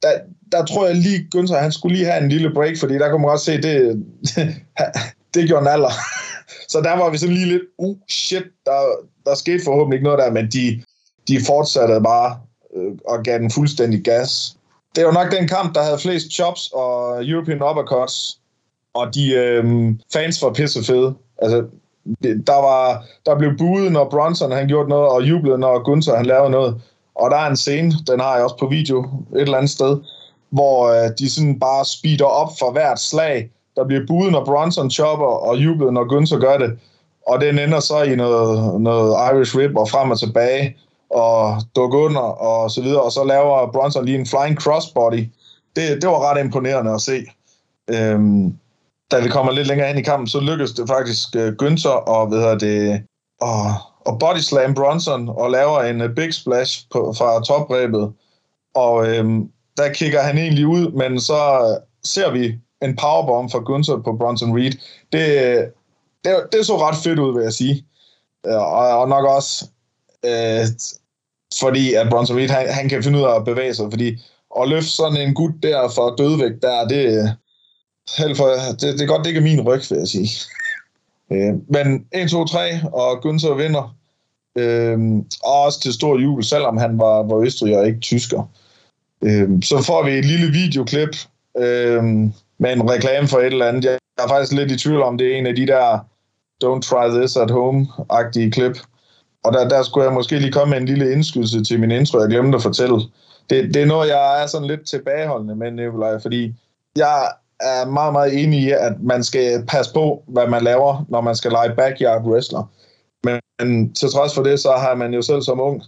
[0.01, 0.11] Der,
[0.51, 3.21] der tror jeg lige, Günther, han skulle lige have en lille break, fordi der kunne
[3.21, 4.05] man godt se, det,
[5.33, 5.91] det gjorde en alder.
[6.71, 8.79] så der var vi sådan lige lidt, uh, shit, der,
[9.25, 10.83] der skete forhåbentlig ikke noget der, men de,
[11.27, 12.39] de fortsatte bare
[12.75, 14.57] øh, og gav den fuldstændig gas.
[14.95, 18.39] Det var nok den kamp, der havde flest chops og European uppercuts,
[18.93, 19.63] og de øh,
[20.13, 21.13] fans var pisse fede.
[21.41, 21.65] Altså,
[22.23, 26.15] det, der, var, der blev buet, når Bronson han gjorde noget, og jublede, når Gunther
[26.15, 26.81] han lavede noget.
[27.15, 28.99] Og der er en scene, den har jeg også på video
[29.35, 29.97] et eller andet sted,
[30.49, 33.49] hvor øh, de sådan bare speeder op for hvert slag.
[33.75, 36.79] Der bliver buet, når Bronson chopper, og jublet, når Gunther gør det.
[37.27, 40.77] Og den ender så i noget, noget Irish Whip og frem og tilbage,
[41.09, 43.01] og duk under og så videre.
[43.01, 45.25] Og så laver Bronson lige en flying crossbody.
[45.75, 47.25] Det, det var ret imponerende at se.
[47.87, 48.57] Øhm,
[49.11, 52.27] da vi kommer lidt længere ind i kampen, så lykkedes det faktisk uh, Günther og,
[52.27, 53.03] hvad hedder det,
[53.41, 53.73] og,
[54.05, 58.13] og body slam Bronson og laver en uh, big splash på, fra toprebet.
[58.75, 63.59] Og øhm, der kigger han egentlig ud, men så øh, ser vi en powerbomb fra
[63.59, 64.71] Günther på Bronson Reed.
[65.11, 65.25] Det,
[66.23, 67.85] det, det så ret fedt ud, vil jeg sige.
[68.43, 69.65] Og, og nok også
[70.25, 70.67] øh,
[71.59, 74.17] fordi, at Bronson Reed, han, han kan finde ud af at bevæge sig, fordi
[74.61, 77.35] at løfte sådan en gut der fra dødvægt der, det,
[78.17, 80.29] Held for, det, det er godt, det ikke er min ryg, vil jeg sige.
[81.31, 83.95] Øh, men 1, 2, 3, og Günther vinder.
[84.57, 84.99] Øh,
[85.43, 88.51] og også til stor jubel, selvom han var, var østrig og ikke tysker.
[89.23, 91.15] Øh, så får vi et lille videoklip
[91.57, 92.03] øh,
[92.59, 93.85] med en reklame for et eller andet.
[93.85, 95.99] Jeg er faktisk lidt i tvivl om, det er en af de der
[96.63, 98.77] Don't Try This at Home-agtige klip.
[99.43, 102.19] Og der, der skulle jeg måske lige komme med en lille indskydelse til min intro,
[102.19, 102.95] jeg glemte at fortælle.
[103.49, 106.53] Det, det er noget, jeg er sådan lidt tilbageholdende med, Nikolaj, fordi
[106.95, 111.21] jeg er meget, meget enig i, at man skal passe på, hvad man laver, når
[111.21, 112.71] man skal lege backyard wrestler.
[113.23, 115.83] Men til trods for det, så har man jo selv som ung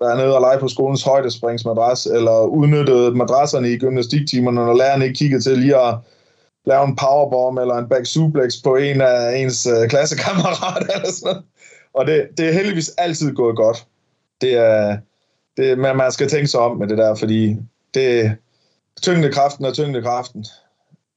[0.00, 5.14] været nede og lege på skolens højdespringsmadras, eller udnyttet madrasserne i gymnastiktimerne, når læreren ikke
[5.14, 5.94] kiggede til lige at
[6.66, 11.42] lave en powerbomb eller en back suplex på en af ens øh, klassekammerater eller sådan
[11.94, 13.86] Og det, det er heldigvis altid gået godt.
[14.40, 14.98] Det er,
[15.56, 17.56] det, man, man skal tænke sig om med det der, fordi
[17.94, 18.36] det,
[19.02, 20.44] tyngdekraften er tyngdekraften.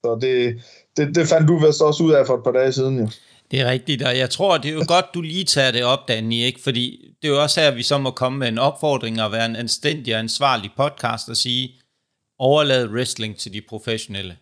[0.05, 0.61] Så det,
[0.97, 3.09] det, det fandt du vist også ud af for et par dage siden, jo.
[3.51, 6.07] Det er rigtigt, og jeg tror, det er jo godt, du lige tager det op,
[6.07, 6.61] Danny, ikke?
[6.61, 9.45] fordi det er jo også her, vi så må komme med en opfordring og være
[9.45, 11.73] en anstændig og ansvarlig podcast og sige,
[12.39, 14.37] overlad wrestling til de professionelle.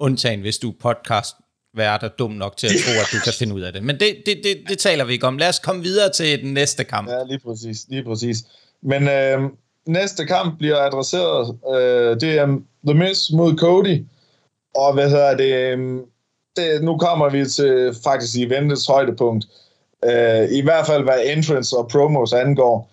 [0.00, 1.36] Undtagen, hvis du er podcast
[1.76, 3.82] vært er dum nok til at tro, at du kan finde ud af det.
[3.82, 5.38] Men det, det, det, det taler vi ikke om.
[5.38, 7.08] Lad os komme videre til den næste kamp.
[7.08, 7.86] Ja, lige præcis.
[7.88, 8.36] Lige præcis.
[8.82, 9.40] Men øh,
[9.86, 11.58] næste kamp bliver adresseret.
[11.74, 12.46] Øh, det er
[12.86, 14.04] The Miz mod Cody.
[14.76, 16.00] Og hvad hedder det, øhm,
[16.56, 19.44] det, nu kommer vi til faktisk eventets højdepunkt.
[20.06, 22.90] Uh, I hvert fald hvad entrance og promos angår.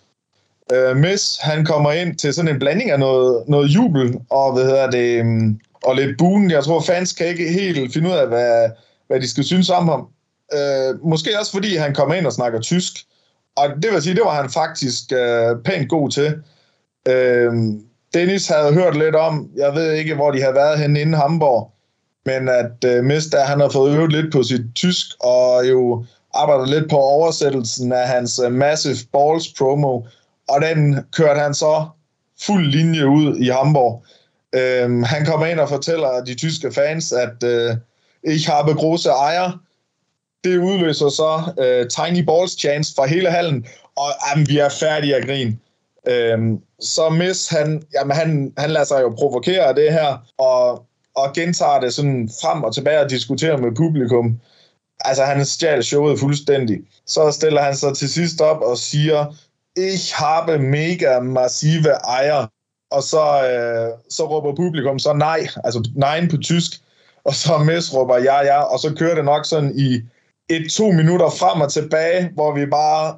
[0.74, 4.64] Uh, Miss, han kommer ind til sådan en blanding af noget, noget jubel og hvad
[4.64, 6.52] hedder det, um, og lidt buen.
[6.52, 8.70] Jeg tror, fans kan ikke helt finde ud af, hvad,
[9.08, 10.08] hvad de skal synes om ham.
[10.54, 12.94] Uh, måske også fordi han kommer ind og snakker tysk.
[13.56, 16.34] Og det vil sige, det var han faktisk uh, pænt god til.
[17.10, 17.54] Uh,
[18.14, 21.73] Dennis havde hørt lidt om, jeg ved ikke, hvor de havde været henne inden Hamburg,
[22.26, 26.66] men at øh, Mist, han har fået øvet lidt på sit tysk, og jo arbejder
[26.66, 30.02] lidt på oversættelsen af hans øh, Massive Balls promo,
[30.50, 31.86] og den kørte han så
[32.42, 34.06] fuld linje ud i Hamburg.
[34.56, 37.76] Uh, han kommer ind og fortæller de tyske fans, at øh,
[38.24, 39.60] ich habe große Eier.
[40.44, 45.16] Det udløser så øh, Tiny Balls chance fra hele hallen, og jamen, vi er færdige
[45.16, 45.58] at grine.
[46.08, 50.18] Uh, øhm, så Miss, han, jamen, han, han lader sig jo provokere af det her,
[50.38, 54.40] og og gentager det sådan frem og tilbage og diskuterer med publikum.
[55.00, 56.82] Altså, han stjal showet fuldstændig.
[57.06, 59.36] Så stiller han sig til sidst op og siger,
[59.78, 61.90] ich habe mega massive
[62.22, 62.48] Eier.
[62.92, 66.72] Og så, øh, så råber publikum så nej, altså nej på tysk.
[67.24, 68.62] Og så Mess råber ja, ja.
[68.62, 70.02] Og så kører det nok sådan i
[70.50, 73.18] et-to minutter frem og tilbage, hvor vi bare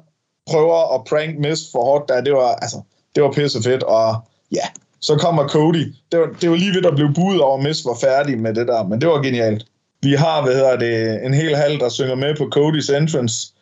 [0.50, 2.08] prøver at prank Miss for hårdt.
[2.08, 2.20] Der.
[2.20, 2.80] Det var, altså,
[3.14, 4.16] det var pisse fedt, og
[4.52, 4.66] ja,
[5.00, 5.94] så kommer Cody.
[6.12, 8.68] Det var, det var lige ved at blive budet over, Miss var færdig med det
[8.68, 9.66] der, men det var genialt.
[10.02, 13.52] Vi har, hvad hedder det, en hel halv, der synger med på Cody's entrance.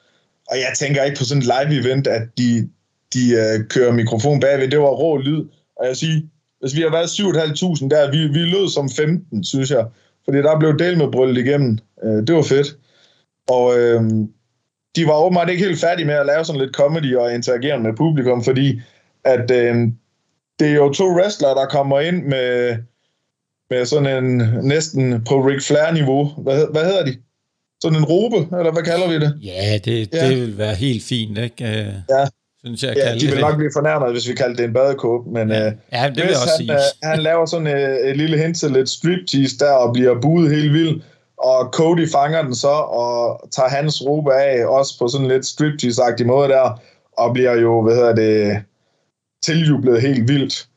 [0.51, 2.69] Og jeg tænker ikke på sådan et live-event, at de,
[3.15, 4.71] de uh, kører mikrofon bagved.
[4.71, 5.45] Det var rå lyd.
[5.77, 6.21] Og jeg siger,
[6.61, 9.87] hvis vi har været 7.500 der, vi, vi lød som 15, synes jeg.
[10.25, 11.79] Fordi der blev del med bryllet igennem.
[12.03, 12.77] Uh, det var fedt.
[13.49, 14.05] Og uh,
[14.97, 17.97] de var åbenbart ikke helt færdige med at lave sådan lidt comedy og interagere med
[17.97, 18.81] publikum, fordi
[19.25, 19.89] at uh,
[20.59, 22.77] det er jo to wrestlere, der kommer ind med,
[23.71, 26.25] med sådan en næsten på Ric Flair-niveau.
[26.39, 27.17] Hvad, hvad hedder de?
[27.83, 29.39] Sådan en robe, eller hvad kalder vi det?
[29.43, 30.29] Ja, det, ja.
[30.29, 31.65] det vil være helt fint, ikke?
[31.65, 32.27] Øh, ja.
[32.65, 35.51] Synes jeg, ja, de vil nok blive fornærmet, hvis vi kalder det en badekåb, men
[35.51, 36.73] ja, øh, ja det vil jeg også han, sige.
[36.73, 40.51] Øh, han laver sådan et, et lille hint til lidt striptease der, og bliver buet
[40.51, 41.05] helt vildt,
[41.39, 46.27] og Cody fanger den så, og tager hans robe af, også på sådan lidt striptease-agtig
[46.27, 46.81] måde der,
[47.19, 48.63] og bliver jo, hvad hedder det,
[49.45, 50.69] tiljublet helt vildt.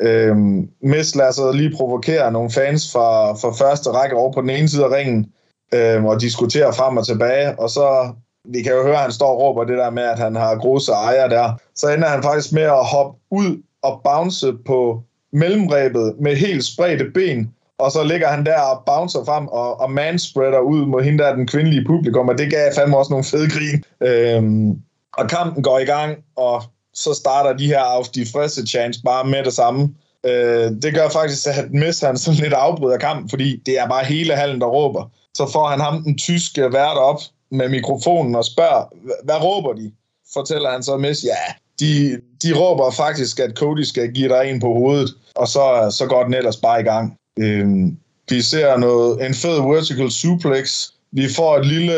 [0.00, 4.50] Øhm, Miss lader sig lige provokere nogle fans fra, fra første række over på den
[4.50, 5.26] ene side af ringen,
[5.74, 8.12] øhm, og diskuterer frem og tilbage, og så,
[8.44, 10.56] vi kan jo høre, at han står og råber det der med, at han har
[10.56, 16.14] grosse ejer der, så ender han faktisk med at hoppe ud og bounce på mellemrebet
[16.20, 20.58] med helt spredte ben, og så ligger han der og bouncer frem og, og manspreader
[20.58, 23.84] ud mod hende der, den kvindelige publikum, og det gav fandme også nogle fede grin.
[24.00, 24.78] Øhm,
[25.18, 26.62] og kampen går i gang, og
[26.94, 29.94] så starter de her af de friske chance bare med det samme.
[30.26, 34.04] Øh, det gør faktisk, at Miss han sådan lidt afbryder kampen, fordi det er bare
[34.04, 35.10] hele hallen, der råber.
[35.34, 38.84] Så får han ham, den tyske vært, op med mikrofonen og spørger,
[39.24, 39.92] hvad råber de?
[40.34, 44.60] Fortæller han så Miss, ja, de, de råber faktisk, at Cody skal give dig en
[44.60, 47.16] på hovedet, og så, så går den ellers bare i gang.
[47.38, 47.66] Øh,
[48.28, 50.88] vi ser noget, en fed vertical suplex.
[51.12, 51.96] Vi får et lille,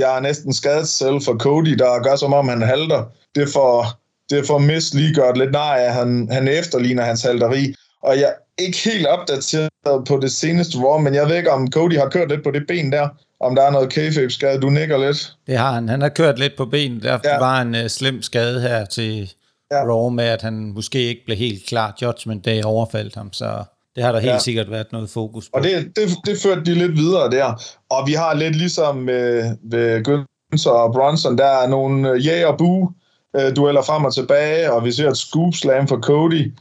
[0.00, 3.04] jeg er næsten skadet selv for Cody, der gør som om han halter.
[3.34, 3.86] Det får,
[4.30, 7.74] det får Miss lige gjort lidt nej af, han, han efterligner hans halteri.
[8.02, 9.70] Og jeg er ikke helt opdateret
[10.08, 12.62] på det seneste Raw, men jeg ved ikke, om Cody har kørt lidt på det
[12.68, 13.08] ben der.
[13.40, 15.36] Om der er noget kayfabe skade Du nikker lidt.
[15.46, 15.88] Det har han.
[15.88, 17.02] Han har kørt lidt på benet.
[17.02, 17.38] Der ja.
[17.38, 19.34] var en uh, slem skade her til
[19.70, 19.82] ja.
[19.84, 21.96] Raw med, at han måske ikke blev helt klar.
[22.02, 23.64] Judgment Day overfaldt ham, så
[23.96, 24.38] det har der helt ja.
[24.38, 25.58] sikkert været noget fokus på.
[25.58, 27.62] Og det, det, det førte de lidt videre der.
[27.90, 32.58] Og vi har lidt ligesom med, med Gunther og Bronson, der er nogle ja og
[32.58, 32.88] bu
[33.36, 36.52] øh, dueller frem og tilbage, og vi ser et scoop slam for Cody.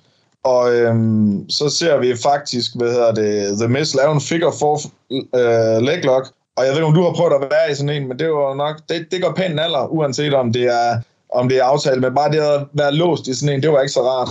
[0.43, 4.79] Og øhm, så ser vi faktisk, hvad hedder det, The Miz lave en figure four
[5.11, 6.27] øh, leg lock.
[6.57, 8.29] Og jeg ved ikke, om du har prøvet at være i sådan en, men det
[8.29, 11.01] var nok, det, det går pænt alder, uanset om det er
[11.33, 13.81] om det er aftalt, men bare det at være låst i sådan en, det var
[13.81, 14.29] ikke så rart.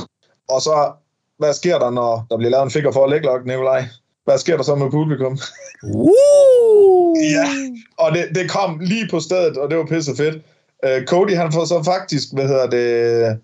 [0.48, 0.92] Og så
[1.38, 3.85] hvad sker der, når der bliver lavet en figure for at lægge Nikolaj?
[4.24, 5.38] Hvad sker der så med publikum?
[5.94, 7.16] Uh!
[7.33, 7.48] ja,
[7.98, 10.37] og det, det kom lige på stedet, og det var pisse fedt.
[10.87, 13.38] Uh, Cody, han får så faktisk, hvad hedder det,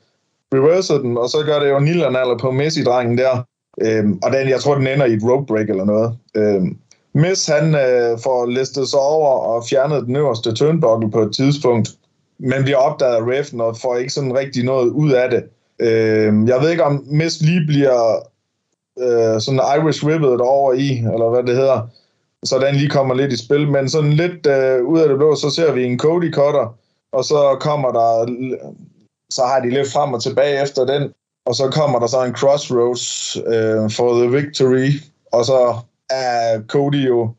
[0.54, 3.46] reverset den, og så gør det jo Nilanaller på Messi-drengen der.
[3.84, 6.16] Uh, og den, jeg tror, den ender i et rope break eller noget.
[6.38, 6.68] Uh,
[7.14, 11.90] Miss, han uh, får listet sig over og fjernet den øverste turnbuckle på et tidspunkt,
[12.38, 15.44] men bliver opdaget af Reffen og får ikke sådan rigtig noget ud af det.
[15.78, 18.16] Øh, jeg ved ikke, om Miss lige bliver
[18.98, 21.88] øh, sådan Irish Ribbet over i, eller hvad det hedder,
[22.44, 25.34] så den lige kommer lidt i spil, men sådan lidt øh, ud af det blå,
[25.34, 26.76] så ser vi en Cody Cutter,
[27.12, 28.34] og så kommer der,
[29.30, 31.12] så har de lidt frem og tilbage efter den,
[31.46, 34.90] og så kommer der så en Crossroads øh, for the victory,
[35.32, 35.76] og så
[36.10, 37.34] er Cody jo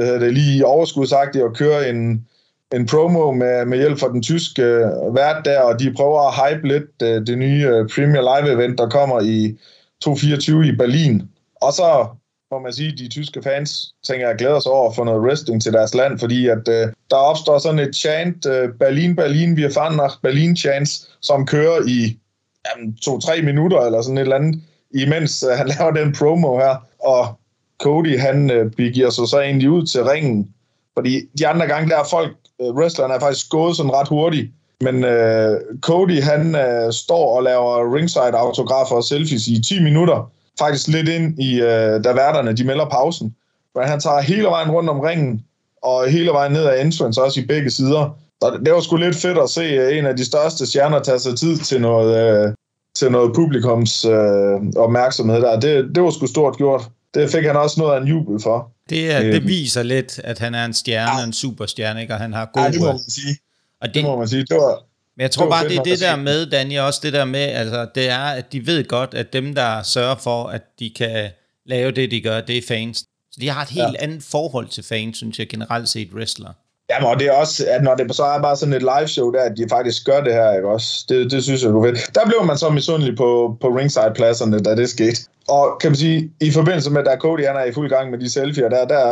[0.00, 2.26] hvad hedder det, lige overskudsagtigt at køre en,
[2.74, 6.34] en promo med, med hjælp fra den tyske øh, vært der, og de prøver at
[6.40, 9.58] hype lidt øh, det nye øh, Premier Live event, der kommer i
[10.00, 11.22] 2024 i Berlin.
[11.60, 12.06] Og så
[12.52, 15.22] må man sige, at de tyske fans tænker jeg glæder sig over at få noget
[15.22, 19.54] wrestling til deres land, fordi at øh, der opstår sådan et chant, øh, Berlin, Berlin,
[19.54, 22.18] wir fahren nach Berlin chants, som kører i
[22.66, 24.62] jamen, to-tre minutter eller sådan et eller andet,
[24.94, 27.38] imens øh, han laver den promo her, og
[27.82, 30.54] Cody han øh, begiver sig så egentlig ud til ringen,
[30.94, 34.50] fordi de andre gange der er folk Øh, wrestleren er faktisk gået sådan ret hurtigt.
[34.80, 40.30] Men øh, Cody, han øh, står og laver ringside autografer og selfies i 10 minutter.
[40.58, 43.34] Faktisk lidt ind i, øh, da værterne de melder pausen.
[43.74, 45.42] Men han tager hele vejen rundt om ringen,
[45.82, 48.18] og hele vejen ned ad entrance, også i begge sider.
[48.42, 51.18] Så det var sgu lidt fedt at se øh, en af de største stjerner tage
[51.18, 52.52] sig tid til noget, øh,
[52.96, 55.60] til noget publikums øh, opmærksomhed der.
[55.60, 56.88] Det, det var sgu stort gjort.
[57.14, 58.70] Det fik han også noget af en jubel for.
[58.90, 61.26] Det, er, det viser lidt, at han er en stjerne, ja.
[61.26, 62.14] en superstjerne, ikke?
[62.14, 62.64] og han har gode...
[62.64, 63.38] Ja, det må man sige.
[63.80, 64.44] Og det, det må man sige.
[64.44, 67.12] Det var, men jeg tror det bare, det er det der med, Danny, også det
[67.12, 70.62] der med, altså, det er, at de ved godt, at dem, der sørger for, at
[70.78, 71.30] de kan
[71.66, 72.98] lave det, de gør, det er fans.
[73.32, 74.02] Så de har et helt ja.
[74.02, 76.52] andet forhold til fans, synes jeg, generelt set wrestler.
[76.90, 79.30] Jamen, og det er også, at når det så er bare sådan et live show
[79.30, 81.04] der, at de faktisk gør det her, ikke også?
[81.08, 82.14] Det, det synes jeg er fedt.
[82.14, 85.20] Der blev man så misundelig på, på ringside-pladserne, da det skete.
[85.48, 88.18] Og kan man sige, i forbindelse med, at Cody han er i fuld gang med
[88.18, 89.04] de selfies der, der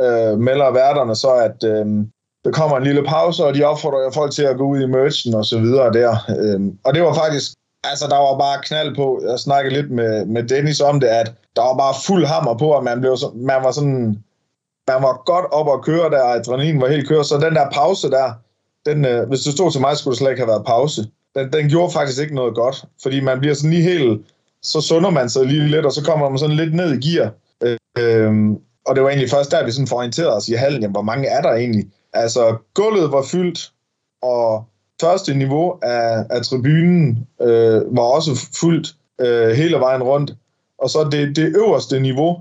[0.00, 1.86] øh, melder værterne så, at øh,
[2.44, 5.34] der kommer en lille pause, og de opfordrer folk til at gå ud i merchen
[5.34, 6.10] og så videre der.
[6.40, 7.52] Øh, og det var faktisk,
[7.84, 11.32] altså der var bare knald på, jeg snakkede lidt med, med Dennis om det, at
[11.56, 14.18] der var bare fuld hammer på, at man, blev så, man var sådan,
[14.88, 18.10] man var godt op at køre der, adrenalin var helt kørt, så den der pause
[18.10, 18.32] der,
[18.86, 21.06] den, øh, hvis det stod til mig, skulle det slet ikke have været pause.
[21.34, 24.26] Den, den gjorde faktisk ikke noget godt, fordi man bliver sådan lige helt,
[24.62, 27.30] så sunder man sig lige lidt, og så kommer man sådan lidt ned i gear.
[27.62, 28.50] Øh, øh,
[28.86, 31.28] og det var egentlig først der, vi sådan orienterede os i hallen, jamen, hvor mange
[31.28, 31.84] er der egentlig?
[32.12, 33.72] Altså, gulvet var fyldt,
[34.22, 34.64] og
[35.00, 40.34] første niveau af, af tribunen øh, var også fyldt øh, hele vejen rundt.
[40.78, 42.38] Og så det, det øverste niveau,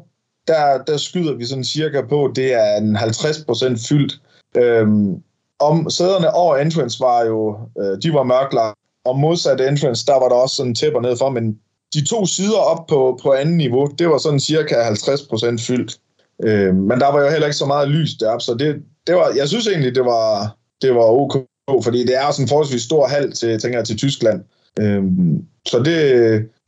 [0.47, 4.19] der, der skyder vi sådan cirka på, det er en 50% fyldt.
[4.57, 5.23] Øhm,
[5.59, 10.29] om sæderne over entrance var jo, øh, de var mørklagt, og modsat entrance, der var
[10.29, 11.59] der også sådan tæpper ned for, men
[11.93, 15.97] de to sider op på, på anden niveau, det var sådan cirka 50% fyldt.
[16.43, 18.75] Øh, men der var jo heller ikke så meget lys deroppe, så det,
[19.07, 21.35] det var, jeg synes egentlig, det var, det var ok,
[21.83, 24.43] fordi det er sådan en forholdsvis stor hal til, tænker jeg, til Tyskland.
[24.79, 25.03] Øh,
[25.67, 25.95] så det,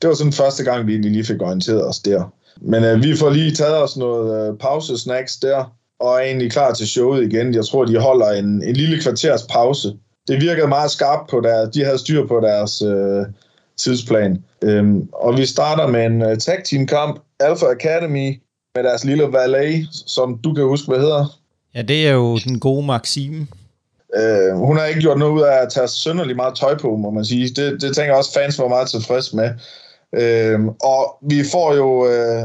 [0.02, 2.34] det var sådan første gang, vi egentlig lige fik orienteret os der.
[2.62, 6.74] Men øh, vi får lige taget os noget øh, pause-snacks der, og er egentlig klar
[6.74, 7.54] til showet igen.
[7.54, 9.94] Jeg tror, de holder en, en lille kvarters pause.
[10.28, 13.26] Det virkede meget skarpt på deres, de havde styr på deres øh,
[13.78, 14.44] tidsplan.
[14.64, 18.42] Øhm, og vi starter med en uh, tag team kamp, Alpha Academy,
[18.76, 21.40] med deres lille valet, som du kan huske, hvad hedder.
[21.76, 23.48] Ja, det er jo den gode Maxime.
[24.16, 27.10] Øh, hun har ikke gjort noget ud af at tage sønderlig meget tøj på, må
[27.10, 27.50] man sige.
[27.50, 29.50] Det, det tænker jeg også, fans var meget tilfreds med.
[30.16, 32.08] Øhm, og vi får jo...
[32.08, 32.44] Øh,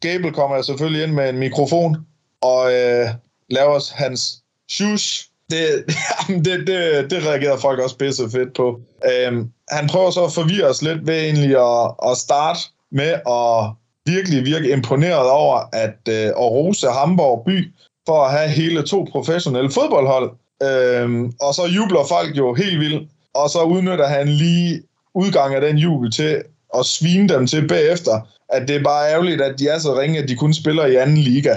[0.00, 1.96] Gable kommer selvfølgelig ind med en mikrofon,
[2.40, 3.08] og øh,
[3.50, 5.28] laver hans shoes.
[5.50, 5.84] Det,
[6.44, 8.80] det, det, det reagerede folk også pisse fedt på.
[9.04, 13.72] Øhm, han prøver så at forvirre os lidt ved egentlig at, at starte med at
[14.06, 17.72] virkelig virke imponeret over at, øh, at rose Hamburg by
[18.06, 20.30] for at have hele to professionelle fodboldhold.
[20.62, 24.82] Øhm, og så jubler folk jo helt vildt, og så udnytter han lige
[25.14, 29.40] udgang af den jubel til og svine dem til bagefter, at det er bare ærgerligt,
[29.40, 31.54] at de er så ringe, at de kun spiller i anden liga.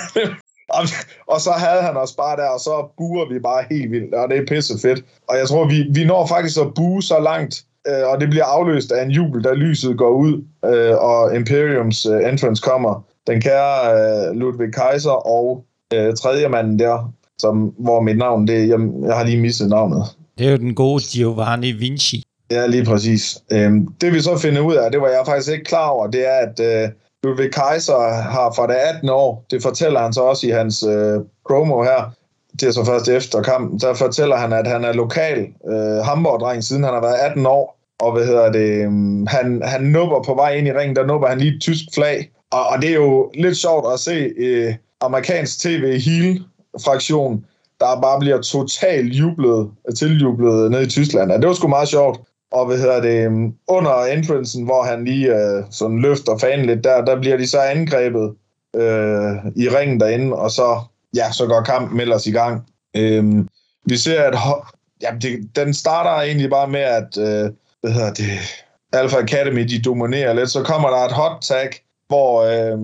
[0.76, 0.82] og,
[1.26, 4.28] og så havde han os bare der, og så buer vi bare helt vildt, og
[4.30, 5.04] det er pisse fedt.
[5.28, 8.44] Og jeg tror, vi, vi når faktisk at bue så langt, øh, og det bliver
[8.44, 13.04] afløst af en jubel, da lyset går ud, øh, og Imperiums øh, entrance kommer.
[13.26, 18.68] Den kære øh, Ludwig Kaiser og øh, tredje manden der, som, hvor mit navn, det,
[18.68, 20.02] jeg, jeg har lige mistet navnet.
[20.38, 22.25] Det er jo den gode Giovanni Vinci.
[22.50, 23.38] Ja, lige præcis.
[23.52, 26.28] Øhm, det vi så finder ud af, det var jeg faktisk ikke klar over, det
[26.28, 26.88] er, at øh,
[27.22, 31.20] Ludwig Kaiser har fra det 18 år, det fortæller han så også i hans øh,
[31.46, 32.10] promo her,
[32.60, 36.64] det er så først efter kampen, der fortæller han, at han er lokal øh, Hamburg-dreng,
[36.64, 38.90] siden han har været 18 år, og hvad hedder det, øh,
[39.28, 42.30] han, han nubber på vej ind i ringen, der nubber han lige et tysk flag,
[42.52, 46.42] og, og det er jo lidt sjovt at se øh, amerikansk tv heel
[46.84, 47.44] fraktion
[47.80, 51.30] der bare bliver totalt jublet, tiljublet ned i Tyskland.
[51.30, 52.20] Ja, det var sgu meget sjovt.
[52.52, 56.84] Og hvad hedder det, øhm, under entrancen, hvor han lige øh, sådan løfter fanen lidt,
[56.84, 58.34] der, der bliver de så angrebet
[58.76, 60.80] øh, i ringen derinde, og så,
[61.14, 62.66] ja, så går kampen ellers i gang.
[62.96, 63.24] Øh,
[63.84, 64.34] vi ser, at
[65.02, 68.38] ja, det, den starter egentlig bare med, at øh, hvad hedder det,
[68.92, 70.50] Alpha Academy, de dominerer lidt.
[70.50, 71.68] Så kommer der et hot tag,
[72.08, 72.78] hvor øh,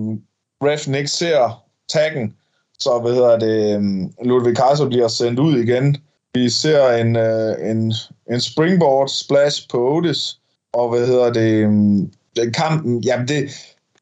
[0.63, 2.33] Refn ikke ser taggen,
[2.79, 5.97] så hvad hedder det, øhm, Ludwig Kaiser bliver sendt ud igen.
[6.33, 7.93] Vi ser en, øh, en,
[8.31, 10.39] en springboard splash på Otis,
[10.73, 13.49] og hvad hedder det, mm, den kampen, mm, jamen det,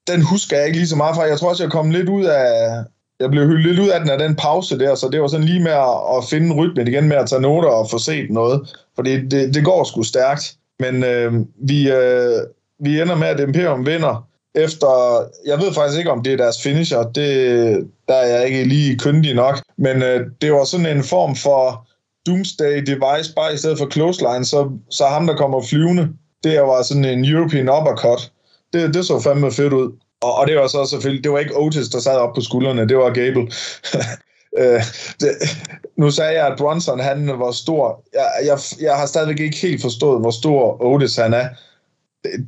[0.07, 1.23] den husker jeg ikke lige så meget fra.
[1.23, 2.83] Jeg tror også, jeg kom lidt ud af,
[3.19, 5.45] jeg blev hyldet lidt ud af den af den pause der, så det var sådan
[5.45, 8.75] lige med at, at finde rytmen igen med at tage noter og få set noget,
[8.95, 10.55] for det, det går sgu stærkt.
[10.79, 12.37] Men øh, vi, øh,
[12.79, 16.61] vi ender med, at Imperium vinder, efter, jeg ved faktisk ikke, om det er deres
[16.61, 21.03] finisher, det, der er jeg ikke lige kyndig nok, men øh, det var sådan en
[21.03, 21.87] form for
[22.25, 26.09] Doomsday device, bare i stedet for clothesline, så, så ham, der kommer flyvende,
[26.43, 28.31] det var sådan en European uppercut.
[28.73, 29.91] Det, det så fandme fedt ud.
[30.21, 32.89] Og, og det var så selvfølgelig, det var ikke Otis, der sad op på skuldrene,
[32.89, 33.41] det var Gable.
[34.59, 34.81] øh,
[35.19, 35.29] det,
[35.97, 38.03] nu sagde jeg, at Bronson, han var stor.
[38.13, 41.47] Jeg, jeg, jeg har stadigvæk ikke helt forstået, hvor stor Otis han er.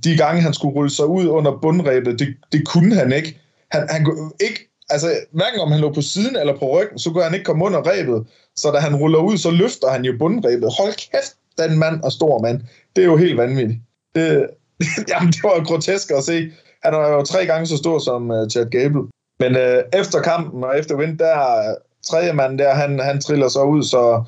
[0.03, 3.41] De gange, han skulle rulle sig ud under bundrebet, det, det kunne han ikke.
[3.71, 7.09] Han, han kunne ikke altså, hverken om han lå på siden eller på ryggen, så
[7.09, 8.27] kunne han ikke komme under rebet.
[8.55, 10.69] Så da han ruller ud, så løfter han jo bundrebet.
[10.79, 12.61] Hold kæft, den mand og stor mand.
[12.95, 13.79] Det er jo helt vanvittigt.
[14.15, 14.47] Det,
[15.09, 16.51] jamen, det var grotesk at se.
[16.83, 19.03] Han er jo tre gange så stor som uh, Chad Gable.
[19.39, 23.47] Men uh, efter kampen og efter vind, der øh, tredje mand der, han, han triller
[23.47, 24.23] så ud, så,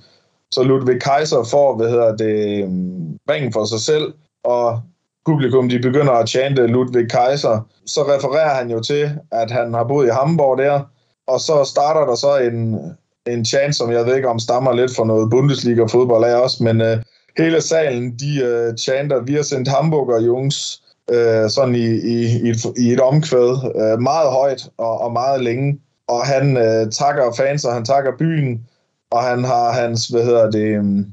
[0.52, 4.82] så Ludwig Kaiser får, hvad hedder det, um, ringen for sig selv, og
[5.26, 9.84] publikum de begynder at chante Ludwig Kaiser, så refererer han jo til, at han har
[9.84, 10.82] boet i Hamburg der,
[11.28, 12.80] og så starter der så en,
[13.28, 16.82] en chant, som jeg ved ikke om stammer lidt fra noget Bundesliga-fodbold af også, men
[16.82, 16.98] øh,
[17.38, 22.50] hele salen, de øh, chanter, vi har sendt hamburger, Jungs, øh, sådan i, i, i,
[22.50, 27.34] et, i et omkvæd, øh, meget højt og, og meget længe, og han øh, takker
[27.38, 28.68] fans, og han takker byen,
[29.12, 31.06] og han har hans, hvad hedder det, øh,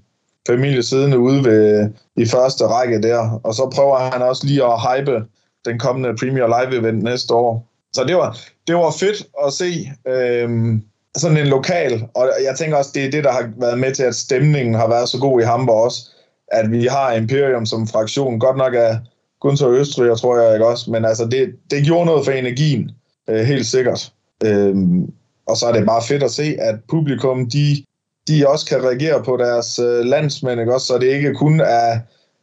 [0.47, 4.81] familie siddende ude ved, i første række der, og så prøver han også lige at
[4.81, 5.25] hype
[5.65, 7.69] den kommende Premier Live event næste år.
[7.93, 10.83] Så det var, det var fedt at se øhm,
[11.17, 14.03] sådan en lokal, og jeg tænker også, det er det, der har været med til,
[14.03, 16.11] at stemningen har været så god i Hamburg også,
[16.49, 18.41] at vi har Imperium som fraktion.
[18.41, 18.99] Godt nok af
[19.41, 22.91] Gunther Østrig, jeg tror jeg ikke også, men altså det, det gjorde noget for energien,
[23.29, 24.13] øh, helt sikkert.
[24.45, 25.13] Øhm,
[25.47, 27.85] og så er det bare fedt at se, at publikum, de,
[28.29, 30.87] de også kan reagere på deres øh, landsmænd, ikke også?
[30.87, 31.99] så det ikke kun er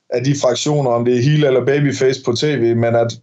[0.10, 3.20] af de fraktioner, om det er heel eller babyface på tv, men at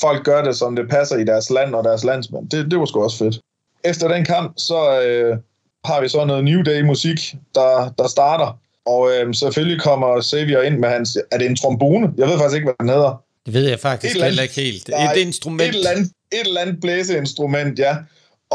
[0.00, 2.50] folk gør det, som det passer i deres land og deres landsmænd.
[2.50, 3.40] Det, det var sgu også fedt.
[3.84, 5.36] Efter den kamp, så øh,
[5.84, 8.58] har vi så noget New Day-musik, der, der starter.
[8.86, 11.18] Og øh, selvfølgelig kommer Xavier ind med hans...
[11.32, 12.12] Er det en trombone?
[12.16, 13.22] Jeg ved faktisk ikke, hvad den hedder.
[13.46, 14.88] Det ved jeg faktisk heller ikke helt.
[14.88, 15.62] Nej, et instrument.
[15.62, 17.96] Et eller andet, et eller andet blæseinstrument, ja.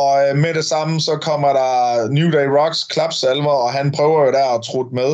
[0.04, 4.26] Og øh, med det samme, så kommer der New Day Rocks klapsalver, og han prøver
[4.26, 5.12] jo der at trutte med.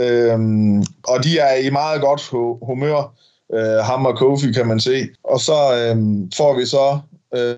[0.00, 2.22] Øhm, og de er i meget godt
[2.66, 3.14] humør,
[3.54, 5.08] øh, ham og Kofi, kan man se.
[5.24, 5.96] Og så øh,
[6.36, 6.98] får vi så
[7.36, 7.54] øh,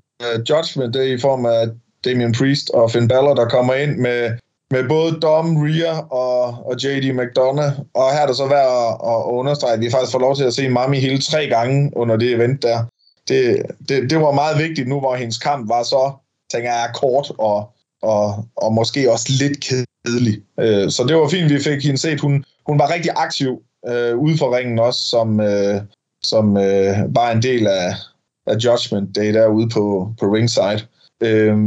[0.49, 1.67] Judgment Day i form af
[2.05, 4.31] Damian Priest og Finn Balor, der kommer ind med,
[4.71, 7.73] med både Dom, Rhea og, og JD McDonough.
[7.93, 10.43] Og her er det så værd at, at understrege, at vi faktisk får lov til
[10.43, 12.79] at se Mami hele tre gange under det event der.
[13.27, 16.11] Det, det, det var meget vigtigt nu, hvor hendes kamp var så,
[16.51, 17.71] tænker jeg, kort og,
[18.01, 20.41] og, og måske også lidt kedelig.
[20.59, 22.19] Øh, så det var fint, vi fik hende set.
[22.19, 25.81] Hun, hun var rigtig aktiv øh, ude for ringen også, som, øh,
[26.23, 27.93] som øh, var en del af,
[28.47, 30.81] af Judgment Day derude på, på ringside.
[31.21, 31.57] Øh,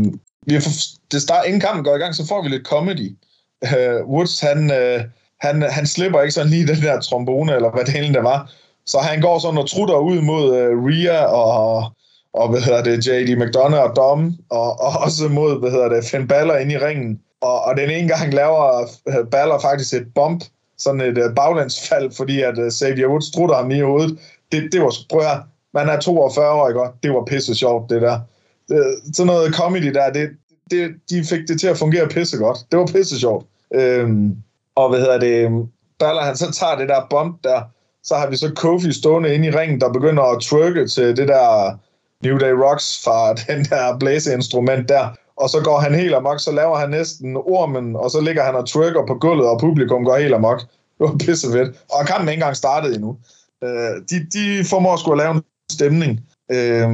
[0.46, 0.70] vi får,
[1.12, 3.16] det start, inden kampen går i gang, så får vi lidt comedy.
[3.64, 5.04] Øh, Woods, han, øh,
[5.40, 8.50] han, han slipper ikke sådan lige den der trombone, eller hvad det hele der var.
[8.86, 11.92] Så han går sådan og trutter ud mod øh, Rhea og,
[12.32, 13.36] og hvad hedder det, J.D.
[13.38, 17.20] McDonough og Dom, og, og også mod, hvad hedder det, Finn Balor ind i ringen.
[17.40, 20.44] Og, og den ene gang laver øh, Balor faktisk et bump,
[20.78, 24.18] sådan et uh, baglandsfald, fordi at uh, Xavier Woods strutter ham i hovedet.
[24.52, 25.38] Det, det var, prøv at,
[25.74, 26.80] man er 42 år, ikke?
[27.02, 28.20] Det var pisse sjovt, det der.
[28.68, 30.28] Det, sådan noget comedy der, det,
[30.70, 32.58] det, de fik det til at fungere pisse godt.
[32.70, 33.46] Det var pisse sjovt.
[33.74, 34.36] Øhm,
[34.74, 35.68] og hvad hedder det,
[35.98, 37.60] Balor han så tager det der bump der,
[38.02, 41.28] så har vi så Kofi stående inde i ringen, der begynder at trykke til det
[41.28, 41.78] der
[42.22, 46.52] New Day Rocks fra den der blæseinstrument der og så går han helt amok, så
[46.52, 50.16] laver han næsten ormen, og så ligger han og twerker på gulvet, og publikum går
[50.16, 50.60] helt amok.
[50.60, 51.76] Det var pisse fedt.
[51.92, 53.16] Og kampen er ikke engang startet endnu.
[53.64, 56.20] Øh, de, de formår sgu at lave en stemning.
[56.52, 56.88] Øh,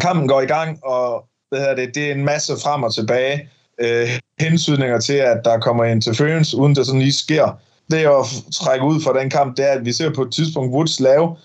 [0.00, 3.48] kampen går i gang, og hvad hedder det, det er en masse frem og tilbage.
[3.80, 4.08] Øh,
[4.40, 7.58] hensydninger til, at der kommer interference, uden det sådan lige sker.
[7.90, 10.74] Det at trække ud fra den kamp, det er, at vi ser på et tidspunkt
[10.74, 11.36] Woods lave,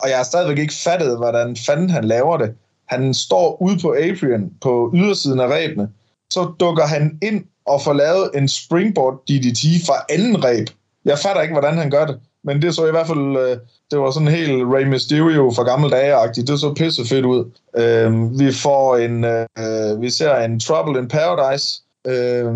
[0.00, 2.54] og jeg har stadigvæk ikke fattet, hvordan fanden han laver det.
[2.88, 5.88] Han står ude på Adrian på ydersiden af rebene,
[6.30, 10.68] Så dukker han ind og får lavet en springboard DDT fra anden reb.
[11.04, 12.18] Jeg fatter ikke, hvordan han gør det.
[12.44, 13.58] Men det så i hvert fald, øh,
[13.90, 16.48] det var sådan helt Rey Mysterio fra gamle dage-agtigt.
[16.48, 17.50] Det så pisse fedt ud.
[17.76, 22.46] Øh, vi får en, øh, vi ser en Trouble in Paradise øh,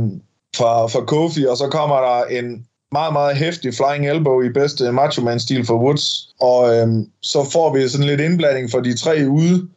[0.56, 4.92] fra, fra Kofi, og så kommer der en meget, meget hæftig flying elbow i bedste
[4.92, 6.28] Macho Man-stil for Woods.
[6.40, 9.68] Og øhm, så får vi sådan lidt indblanding for de tre ude,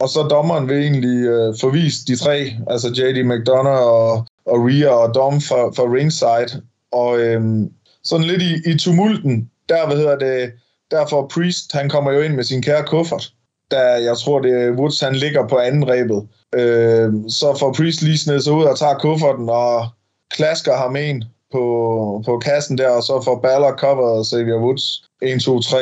[0.00, 3.24] og så dommeren vil egentlig øh, forvise de tre, altså J.D.
[3.24, 4.10] McDonough og,
[4.46, 6.62] og Rhea og Dom fra, fra ringside.
[6.92, 7.70] Og øhm,
[8.04, 10.52] sådan lidt i, i tumulten, der, hvad hedder det,
[10.90, 13.32] derfor Priest, han kommer jo ind med sin kære kuffert.
[13.70, 16.28] Der, jeg tror, det er Woods, han ligger på anden rebet.
[16.54, 19.86] Øh, så får Priest lige snedet sig ud og tager kufferten og
[20.30, 21.22] klasker ham ind
[21.52, 25.04] på, på kassen der, og så får Balor coveret Xavier Woods.
[25.22, 25.76] 1, 2, 3.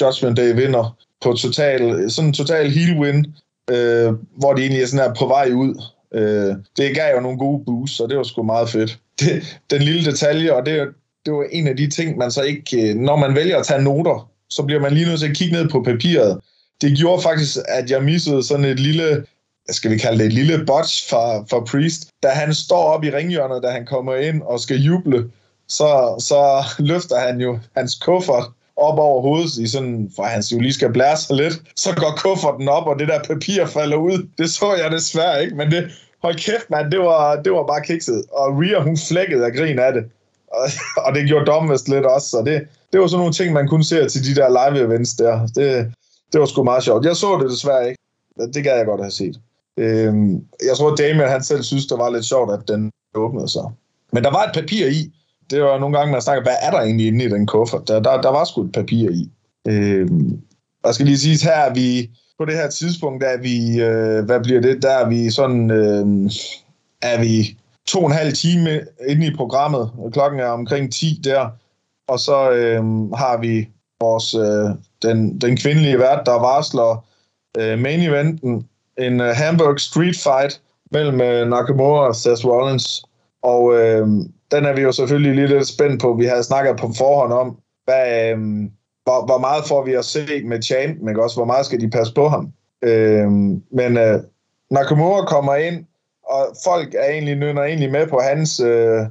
[0.00, 3.26] Judgment Day vinder på total, sådan en total heel win
[3.70, 5.82] øh, hvor de egentlig er sådan her på vej ud.
[6.14, 8.98] Øh, det gav jo nogle gode boosts, og det var sgu meget fedt.
[9.20, 10.88] Det, den lille detalje, og det,
[11.26, 12.90] det var en af de ting, man så ikke...
[12.90, 15.54] Øh, når man vælger at tage noter, så bliver man lige nødt til at kigge
[15.54, 16.40] ned på papiret.
[16.80, 19.24] Det gjorde faktisk, at jeg missede sådan et lille
[19.70, 23.10] skal vi kalde det et lille botch fra, fra Priest, da han står op i
[23.10, 25.30] ringhjørnet, da han kommer ind og skal juble,
[25.68, 28.44] så, så løfter han jo hans kuffert
[28.76, 32.12] op over hovedet, i sådan, for han jo lige skal blære sig lidt, så går
[32.16, 34.28] kufferten op, og det der papir falder ud.
[34.38, 35.90] Det så jeg desværre ikke, men det,
[36.22, 38.24] hold kæft, mand, det var, det var bare kikset.
[38.32, 40.04] Og Rhea, hun flækkede af grin af det.
[40.52, 40.66] Og,
[41.04, 43.84] og det gjorde dommest lidt også, så det, det var sådan nogle ting, man kunne
[43.84, 45.46] se til de der live events der.
[45.46, 45.92] Det,
[46.32, 47.04] det var sgu meget sjovt.
[47.04, 47.98] Jeg så det desværre ikke.
[48.54, 49.40] Det gad jeg godt have set.
[49.78, 53.64] Øhm, jeg tror, Damien han selv synes, det var lidt sjovt, at den åbnede sig.
[54.12, 55.12] Men der var et papir i.
[55.50, 57.88] Det var nogle gange, man snakker, hvad er der egentlig inde i den kuffert?
[57.88, 59.30] Der, der, der var sgu et papir i.
[59.68, 60.40] Øhm,
[60.84, 64.24] jeg skal lige sige, her er vi, på det her tidspunkt, der er vi, øh,
[64.24, 66.30] hvad bliver det, der er vi sådan, øh,
[67.02, 71.20] er vi to og en halv time inde i programmet, og klokken er omkring 10
[71.24, 71.48] der,
[72.08, 73.68] og så øh, har vi
[74.00, 74.70] vores, øh,
[75.02, 77.04] den, den kvindelige vært, der varsler
[77.58, 78.68] øh, main eventen,
[78.98, 80.60] en uh, Hamburg Street Fight
[80.92, 83.04] mellem uh, Nakamura og Seth Rollins.
[83.42, 84.08] Og uh,
[84.50, 86.12] den er vi jo selvfølgelig lidt, lidt spændt på.
[86.12, 88.40] Vi havde snakket på forhånd om, hvad, uh,
[89.04, 91.90] hvor, hvor meget får vi at se med Champ, men også hvor meget skal de
[91.90, 92.52] passe på ham.
[92.86, 93.32] Uh,
[93.78, 94.20] men uh,
[94.70, 95.84] Nakamura kommer ind,
[96.28, 99.06] og folk er egentlig nynner egentlig med på hans Uh,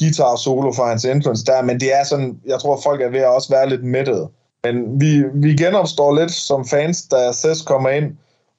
[0.00, 3.20] guitar solo for hans entrance der, men det er sådan, jeg tror folk er ved
[3.20, 4.28] at også være lidt mættet.
[4.64, 8.16] Men vi, vi genopstår lidt som fans, da Seth kommer ind,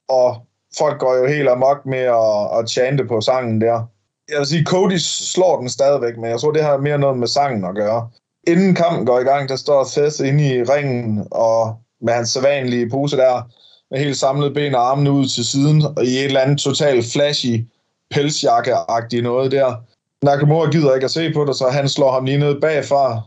[0.08, 0.36] og
[0.78, 3.82] folk går jo helt amok med at, at chante på sangen der.
[4.30, 7.28] Jeg vil sige, Cody slår den stadigvæk, men jeg tror, det har mere noget med
[7.28, 8.08] sangen at gøre.
[8.46, 12.90] Inden kampen går i gang, der står Seth inde i ringen, og med hans sædvanlige
[12.90, 13.50] pose der,
[13.90, 17.12] med helt samlet ben og armene ud til siden, og i et eller andet totalt
[17.12, 17.66] flashy
[18.10, 19.74] pelsjakke noget der.
[20.22, 23.20] Nakamura gider ikke at se på det, så han slår ham lige ned bagfra,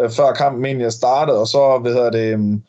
[0.00, 2.62] øh, før kampen egentlig er startet, og så hvad hedder det, øhm,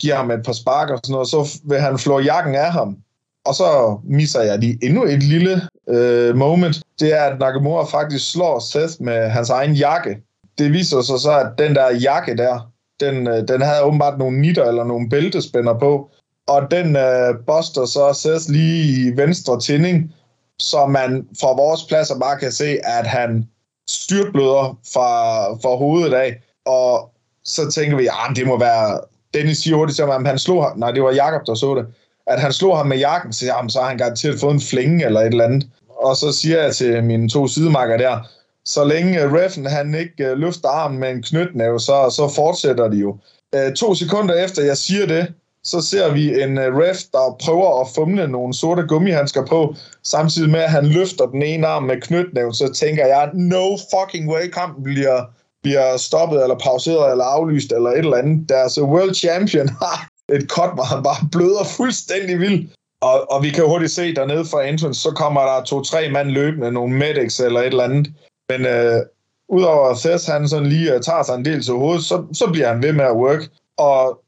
[0.00, 2.72] giver ham et par spark og sådan noget, og så vil han flå jakken af
[2.72, 2.96] ham.
[3.44, 6.82] Og så misser jeg lige endnu et lille øh, moment.
[7.00, 10.22] Det er, at Nakamura faktisk slår Seth med hans egen jakke.
[10.58, 12.70] Det viser sig så, at den der jakke der,
[13.00, 16.10] den, øh, den havde åbenbart nogle nitter eller nogle bæltespænder på.
[16.48, 20.12] Og den øh, buster så Seth lige i venstre tænding,
[20.58, 23.48] så man fra vores pladser bare kan se, at han
[23.88, 25.10] styrtbløder fra,
[25.52, 26.42] fra hovedet af.
[26.66, 27.10] Og
[27.44, 29.00] så tænker vi, at det må være...
[29.34, 30.78] Dennis siger hurtigt at han slog ham.
[30.78, 31.86] Nej, det var Jakob der så det
[32.26, 35.06] at han slog ham med jakken, så, jamen, så har han garanteret fået en flænge
[35.06, 35.68] eller et eller andet.
[35.88, 38.18] Og så siger jeg til mine to sidemarker der,
[38.64, 42.88] så længe øh, reffen han ikke øh, løfter armen med en knytnæve, så, så fortsætter
[42.88, 43.16] de jo.
[43.56, 45.32] Uh, to sekunder efter jeg siger det,
[45.64, 50.60] så ser vi en ref, der prøver at fumle nogle sorte gummihandsker på, samtidig med
[50.60, 54.84] at han løfter den ene arm med knytnæve, så tænker jeg, no fucking way, kampen
[54.84, 55.24] bliver,
[55.62, 58.48] bliver stoppet, eller pauseret, eller aflyst, eller et eller andet.
[58.48, 62.70] Deres world champion har et cut, hvor han bare bløder fuldstændig vildt.
[63.02, 66.72] Og, og vi kan hurtigt se dernede fra entrance, så kommer der to-tre mand løbende,
[66.72, 68.12] nogle medics eller et eller andet.
[68.48, 69.00] Men øh,
[69.48, 72.50] udover at Thess, han sådan lige uh, tager sig en del til hovedet, så, så
[72.52, 73.42] bliver han ved med at work.
[73.78, 74.20] Og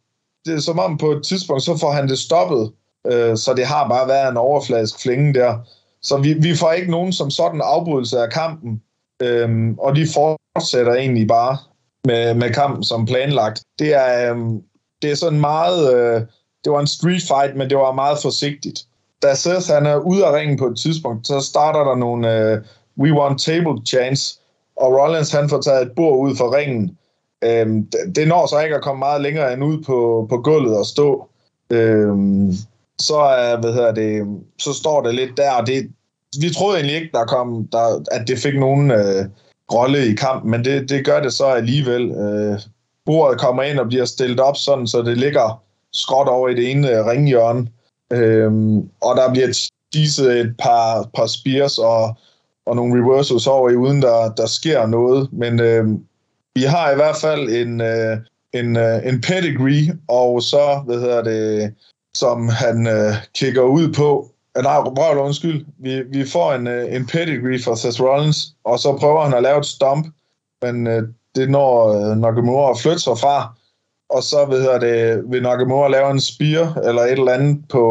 [0.44, 2.72] det er som om på et tidspunkt, så får han det stoppet.
[3.07, 5.59] Øh, så det har bare været en overfladisk flænge der.
[6.03, 8.82] Så vi, vi får ikke nogen som sådan afbrydelse af kampen.
[9.22, 11.57] Øhm, og de fortsætter egentlig bare
[12.05, 13.62] med, med kampen som planlagt.
[13.78, 14.62] Det er, øhm,
[15.03, 15.94] det er sådan meget...
[15.94, 16.22] Øh,
[16.64, 18.86] det var en street fight, men det var meget forsigtigt.
[19.22, 22.61] Da Seth han er ude af ringen på et tidspunkt, så starter der nogle øh,
[22.98, 24.38] We Want Table chance,
[24.76, 26.98] og Rollins han får taget et bord ud for ringen.
[27.44, 30.78] Øhm, det, det når så ikke at komme meget længere end ud på, på gulvet
[30.78, 31.28] og stå.
[31.70, 32.53] Øhm,
[32.98, 34.26] så, er, hvad hedder det,
[34.59, 35.90] så står det lidt der, og det,
[36.40, 39.24] vi troede egentlig ikke, der kom, der, at det fik nogen øh,
[39.72, 42.11] rolle i kampen, men det, det gør det så alligevel.
[42.11, 42.61] Øh,
[43.07, 46.70] bordet kommer ind og bliver stillet op sådan, så det ligger skråt over i det
[46.70, 47.68] ene øh, ringhjørne.
[48.12, 52.14] Øhm, og der bliver teaset et par, par spears og,
[52.66, 55.32] og nogle reversals over i, uden der, der sker noget.
[55.32, 56.05] Men øhm,
[56.55, 58.18] vi har i hvert fald en, øh,
[58.53, 61.74] en, øh, en pedigree, og så, hvad hedder det,
[62.14, 64.30] som han øh, kigger ud på.
[64.57, 65.64] Øh, nej, røvl, undskyld.
[65.78, 69.42] Vi, vi får en, øh, en pedigree fra Seth Rollins, og så prøver han at
[69.42, 70.07] lave et stomp,
[70.62, 71.03] men øh,
[71.35, 73.55] det når øh, Nakamura at flytte sig fra,
[74.09, 77.85] og så ved jeg det, vil Nakamura lave en spear eller et eller andet på,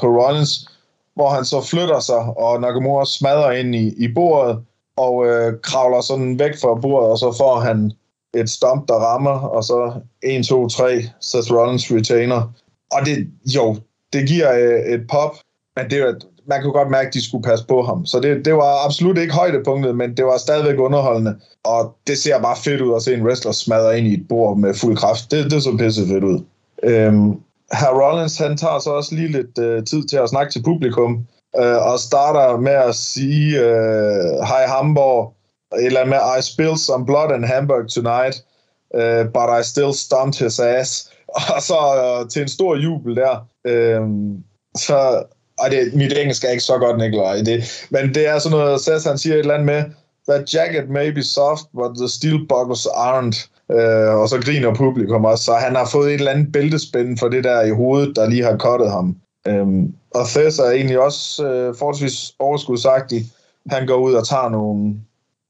[0.00, 0.68] på Rollins,
[1.14, 4.58] hvor han så flytter sig, og Nakamura smadrer ind i, i bordet,
[4.96, 7.92] og øh, kravler sådan væk fra bordet, og så får han
[8.34, 9.92] et stomp, der rammer, og så
[10.22, 12.52] 1, 2, 3, Seth Rollins retainer.
[12.92, 13.76] Og det, jo,
[14.12, 15.36] det giver øh, et pop,
[15.76, 16.14] men det er,
[16.46, 18.06] man kunne godt mærke, at de skulle passe på ham.
[18.06, 21.36] Så det, det var absolut ikke højdepunktet, men det var stadigvæk underholdende.
[21.64, 24.58] Og det ser bare fedt ud at se en wrestler smadre ind i et bord
[24.58, 25.30] med fuld kraft.
[25.30, 26.40] Det, det så pisse fedt ud.
[26.82, 27.30] Øhm,
[27.72, 31.26] Herr Rollins, han tager så også lige lidt øh, tid til at snakke til publikum,
[31.56, 35.34] øh, og starter med at sige, øh, Hej Hamburg,
[35.78, 38.44] eller med, I spilled some blood in Hamburg tonight,
[38.94, 41.10] øh, but I still stomped his ass.
[41.54, 43.46] Og så øh, til en stor jubel der.
[43.66, 44.00] Øh,
[44.76, 45.22] så
[45.62, 47.36] og det, mit engelsk er ikke så godt, Nikolaj.
[47.36, 49.82] Det, men det er sådan noget, Seth han siger et eller andet med,
[50.28, 53.48] that jacket may be soft, but the steel buckles aren't.
[53.72, 55.44] Øh, og så griner publikum også.
[55.44, 58.44] Så han har fået et eller andet bæltespænde for det der i hovedet, der lige
[58.44, 59.16] har kottet ham.
[59.48, 63.24] Øhm, og Thess er egentlig også øh, forholdsvis overskudsagtig.
[63.70, 64.94] Han går ud og tager nogle,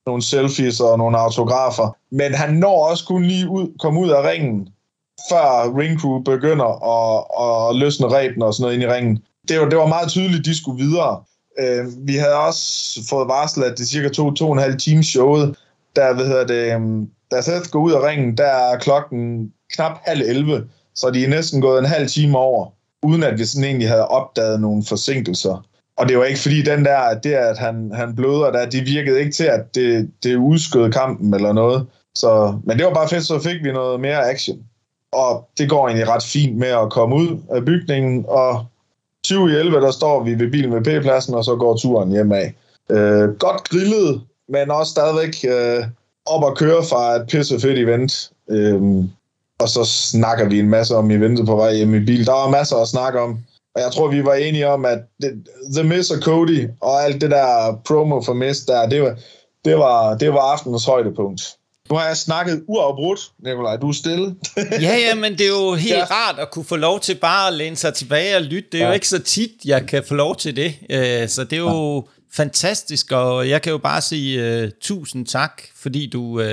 [0.07, 1.97] nogle selfies og nogle autografer.
[2.11, 4.69] Men han når også kun lige ud, komme ud af ringen,
[5.31, 9.23] før Ring Crew begynder at, at løsne rebene og sådan noget ind i ringen.
[9.49, 11.22] Det var, det var meget tydeligt, at de skulle videre.
[11.59, 15.05] Øh, vi havde også fået varslet, at det cirka to, to og en halv time
[15.05, 15.57] showet,
[15.97, 19.99] der, hvad hedder det, øhm, da Seth går ud af ringen, der er klokken knap
[20.05, 22.66] halv 11, så de er næsten gået en halv time over,
[23.03, 25.66] uden at vi sådan egentlig havde opdaget nogle forsinkelser.
[25.97, 28.86] Og det var ikke fordi den der, at det at han, han bløder der, det
[28.86, 31.86] virkede ikke til, at det, det udskød kampen eller noget.
[32.14, 34.59] Så, men det var bare fedt, så fik vi noget mere action.
[35.12, 38.66] Og det går egentlig ret fint med at komme ud af bygningen, og
[39.33, 42.33] 20 i 11, der står vi ved bilen ved P-pladsen, og så går turen hjem
[42.33, 42.55] af.
[42.91, 45.85] Øh, godt grillet, men også stadigvæk øh,
[46.26, 48.30] op at køre fra et pisse fedt event.
[48.51, 48.83] Øh,
[49.61, 52.26] og så snakker vi en masse om eventet på vej hjem i bil.
[52.26, 53.39] Der var masser at snakke om.
[53.74, 57.20] Og jeg tror, vi var enige om, at det, The Miss og Cody og alt
[57.20, 59.16] det der promo for Miss der, det var,
[59.64, 61.43] det var, det var aftenens højdepunkt.
[61.91, 63.76] Nu har jeg snakket uafbrudt, Nikolaj.
[63.76, 64.35] Du er stille.
[64.57, 66.05] ja, ja, men det er jo helt ja.
[66.05, 68.68] rart at kunne få lov til bare at læne sig tilbage og lytte.
[68.72, 68.89] Det er ja.
[68.89, 70.74] jo ikke så tit, jeg kan få lov til det.
[70.91, 72.43] Øh, så det er jo ja.
[72.43, 76.47] fantastisk, og jeg kan jo bare sige uh, tusind tak, fordi du uh,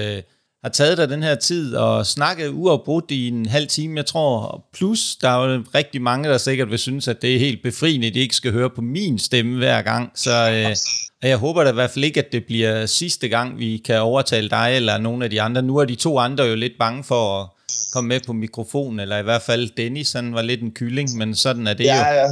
[0.63, 4.65] har taget dig den her tid og snakket uafbrudt i en halv time, jeg tror.
[4.73, 8.07] Plus, der er jo rigtig mange, der sikkert vil synes, at det er helt befriende,
[8.07, 10.11] at de ikke skal høre på min stemme hver gang.
[10.15, 13.81] Så uh, jeg håber da i hvert fald ikke, at det bliver sidste gang, vi
[13.85, 15.61] kan overtale dig eller nogle af de andre.
[15.61, 17.47] Nu er de to andre jo lidt bange for at
[17.93, 21.35] komme med på mikrofonen, eller i hvert fald Dennis, han var lidt en kylling, men
[21.35, 22.13] sådan er det ja, jo.
[22.13, 22.27] Ja,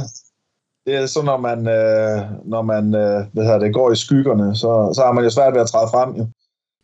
[0.86, 4.56] det er så, når man, øh, når man øh, hvad hedder det, går i skyggerne,
[4.56, 6.14] så, så har man jo svært ved at træde frem.
[6.16, 6.26] Jo.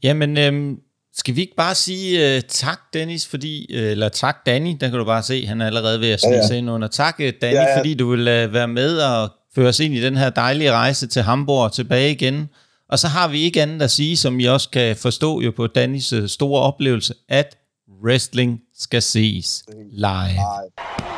[0.03, 0.77] Jamen, øh,
[1.17, 4.99] skal vi ikke bare sige uh, tak, Dennis, fordi, uh, eller tak, Danny, der kan
[4.99, 6.47] du bare se, han er allerede ved at snige ja, ja.
[6.47, 6.89] sig ind under.
[6.89, 7.79] Tak, Danny, ja, ja.
[7.79, 11.07] fordi du vil uh, være med og føre os ind i den her dejlige rejse
[11.07, 12.49] til Hamburg og tilbage igen.
[12.89, 15.67] Og så har vi ikke andet at sige, som I også kan forstå jo på
[15.67, 17.57] Dannys store oplevelse, at
[18.05, 20.29] wrestling skal ses live.
[20.29, 21.14] live.